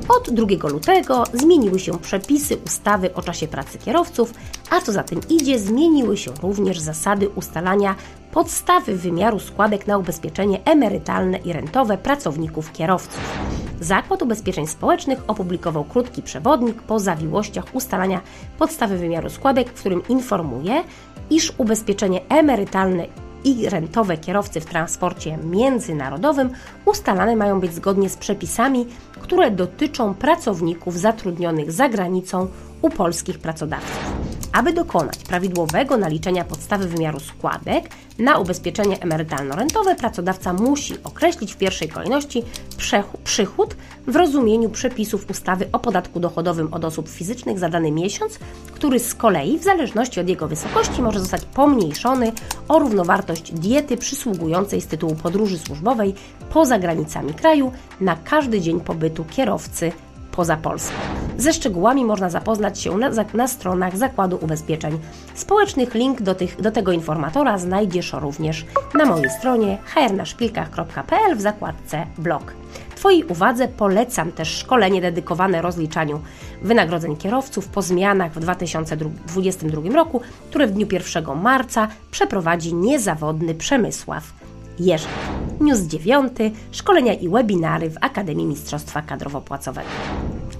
Od 0.09 0.29
2 0.29 0.69
lutego 0.69 1.23
zmieniły 1.33 1.79
się 1.79 1.99
przepisy 1.99 2.57
ustawy 2.65 3.13
o 3.13 3.21
czasie 3.21 3.47
pracy 3.47 3.77
kierowców, 3.77 4.33
a 4.69 4.81
co 4.81 4.91
za 4.91 5.03
tym 5.03 5.21
idzie, 5.29 5.59
zmieniły 5.59 6.17
się 6.17 6.31
również 6.41 6.79
zasady 6.79 7.29
ustalania 7.29 7.95
podstawy 8.31 8.95
wymiaru 8.95 9.39
składek 9.39 9.87
na 9.87 9.97
ubezpieczenie 9.97 10.63
emerytalne 10.65 11.37
i 11.37 11.53
rentowe 11.53 11.97
pracowników 11.97 12.71
kierowców. 12.71 13.39
Zakład 13.81 14.21
Ubezpieczeń 14.21 14.67
Społecznych 14.67 15.23
opublikował 15.27 15.83
krótki 15.83 16.21
przewodnik 16.21 16.81
po 16.81 16.99
zawiłościach 16.99 17.65
ustalania 17.73 18.21
podstawy 18.57 18.97
wymiaru 18.97 19.29
składek, 19.29 19.69
w 19.69 19.79
którym 19.79 20.07
informuje, 20.09 20.83
iż 21.29 21.53
ubezpieczenie 21.57 22.21
emerytalne 22.29 23.05
i 23.43 23.69
rentowe 23.69 24.17
kierowcy 24.17 24.61
w 24.61 24.65
transporcie 24.65 25.37
międzynarodowym 25.37 26.49
ustalane 26.85 27.35
mają 27.35 27.59
być 27.59 27.73
zgodnie 27.73 28.09
z 28.09 28.17
przepisami, 28.17 28.85
które 29.21 29.51
dotyczą 29.51 30.13
pracowników 30.13 30.99
zatrudnionych 30.99 31.71
za 31.71 31.89
granicą 31.89 32.47
u 32.81 32.89
polskich 32.89 33.39
pracodawców. 33.39 33.99
Aby 34.53 34.73
dokonać 34.73 35.17
prawidłowego 35.17 35.97
naliczenia 35.97 36.43
podstawy 36.43 36.87
wymiaru 36.87 37.19
składek 37.19 37.89
na 38.19 38.37
ubezpieczenie 38.37 38.97
emerytalno-rentowe, 38.97 39.95
pracodawca 39.95 40.53
musi 40.53 41.03
określić 41.03 41.53
w 41.53 41.57
pierwszej 41.57 41.89
kolejności 41.89 42.43
przychód 43.23 43.75
w 44.07 44.15
rozumieniu 44.15 44.69
przepisów 44.69 45.29
ustawy 45.29 45.69
o 45.71 45.79
podatku 45.79 46.19
dochodowym 46.19 46.73
od 46.73 46.85
osób 46.85 47.09
fizycznych 47.09 47.59
za 47.59 47.69
dany 47.69 47.91
miesiąc, 47.91 48.39
który 48.73 48.99
z 48.99 49.15
kolei 49.15 49.59
w 49.59 49.63
zależności 49.63 50.19
od 50.19 50.29
jego 50.29 50.47
wysokości 50.47 51.01
może 51.01 51.19
zostać 51.19 51.45
pomniejszony 51.45 52.31
o 52.67 52.79
równowartość 52.79 53.51
diety 53.51 53.97
przysługującej 53.97 54.81
z 54.81 54.87
tytułu 54.87 55.15
podróży 55.15 55.57
służbowej 55.57 56.13
poza 56.53 56.79
granicami 56.79 57.33
kraju 57.33 57.71
na 58.01 58.15
każdy 58.15 58.61
dzień 58.61 58.79
pobytu 58.79 59.25
kierowcy 59.25 59.91
poza 60.39 60.57
Polską. 60.57 60.95
Ze 61.37 61.53
szczegółami 61.53 62.05
można 62.05 62.29
zapoznać 62.29 62.79
się 62.79 62.97
na, 62.97 63.09
na 63.33 63.47
stronach 63.47 63.97
Zakładu 63.97 64.39
Ubezpieczeń 64.41 64.99
Społecznych. 65.33 65.93
Link 65.93 66.21
do, 66.21 66.35
tych, 66.35 66.61
do 66.61 66.71
tego 66.71 66.91
informatora 66.91 67.57
znajdziesz 67.57 68.13
również 68.13 68.65
na 68.93 69.05
mojej 69.05 69.29
stronie 69.29 69.77
hrnaszpilkach.pl 69.85 71.35
w 71.35 71.41
zakładce 71.41 72.05
blog. 72.17 72.53
Twojej 72.95 73.23
uwadze 73.23 73.67
polecam 73.67 74.31
też 74.31 74.57
szkolenie 74.57 75.01
dedykowane 75.01 75.61
rozliczaniu 75.61 76.21
wynagrodzeń 76.61 77.17
kierowców 77.17 77.67
po 77.67 77.81
zmianach 77.81 78.31
w 78.31 78.39
2022 78.39 79.81
roku, 79.95 80.21
które 80.49 80.67
w 80.67 80.71
dniu 80.71 80.87
1 80.91 81.41
marca 81.41 81.87
przeprowadzi 82.11 82.73
niezawodny 82.73 83.55
Przemysław 83.55 84.23
Jerzy. 84.79 85.07
News 85.59 85.79
9. 85.79 86.33
Szkolenia 86.71 87.13
i 87.13 87.29
webinary 87.29 87.89
w 87.89 87.97
Akademii 88.01 88.45
Mistrzostwa 88.45 89.01
Kadrowo-Płacowego. 89.01 89.85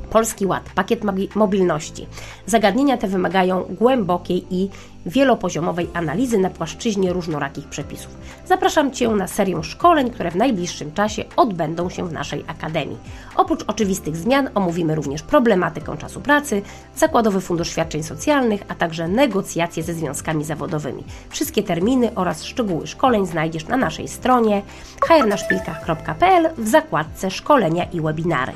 Polski 0.10 0.45
Ład, 0.45 0.69
pakiet 0.76 1.02
mobilności. 1.36 2.08
Zagadnienia 2.45 2.98
te 2.98 3.08
wymagają 3.08 3.63
głębokiej 3.63 4.45
i 4.50 4.69
wielopoziomowej 5.06 5.89
analizy 5.93 6.38
na 6.38 6.50
płaszczyźnie 6.50 7.13
różnorakich 7.13 7.67
przepisów. 7.67 8.17
Zapraszam 8.45 8.91
Cię 8.91 9.10
na 9.10 9.28
serię 9.28 9.63
szkoleń, 9.63 10.10
które 10.10 10.32
w 10.32 10.36
najbliższym 10.36 10.91
czasie 10.91 11.24
odbędą 11.36 11.89
się 11.89 12.08
w 12.08 12.13
naszej 12.13 12.43
Akademii. 12.48 12.98
Oprócz 13.36 13.63
oczywistych 13.67 14.15
zmian 14.15 14.50
omówimy 14.56 14.95
również 14.95 15.24
problematykę 15.24 15.98
czasu 15.98 16.22
pracy, 16.22 16.62
Zakładowy 16.95 17.41
Fundusz 17.41 17.69
Świadczeń 17.69 18.04
Socjalnych, 18.04 18.63
a 18.67 18.76
także 18.76 19.08
negocjacje 19.08 19.84
ze 19.84 19.93
związkami 19.93 20.45
zawodowymi. 20.45 21.04
Wszystkie 21.30 21.63
terminy 21.63 22.12
oraz 22.15 22.43
szczegóły 22.43 22.88
szkoleń 22.88 23.26
znajdziesz 23.26 23.67
na 23.67 23.78
naszej 23.78 24.08
stronie 24.08 24.62
hrnaszpilkach.pl 25.02 26.50
w 26.58 26.67
zakładce 26.67 27.32
Szkolenia 27.32 27.84
i 27.84 28.02
Webinary. 28.02 28.54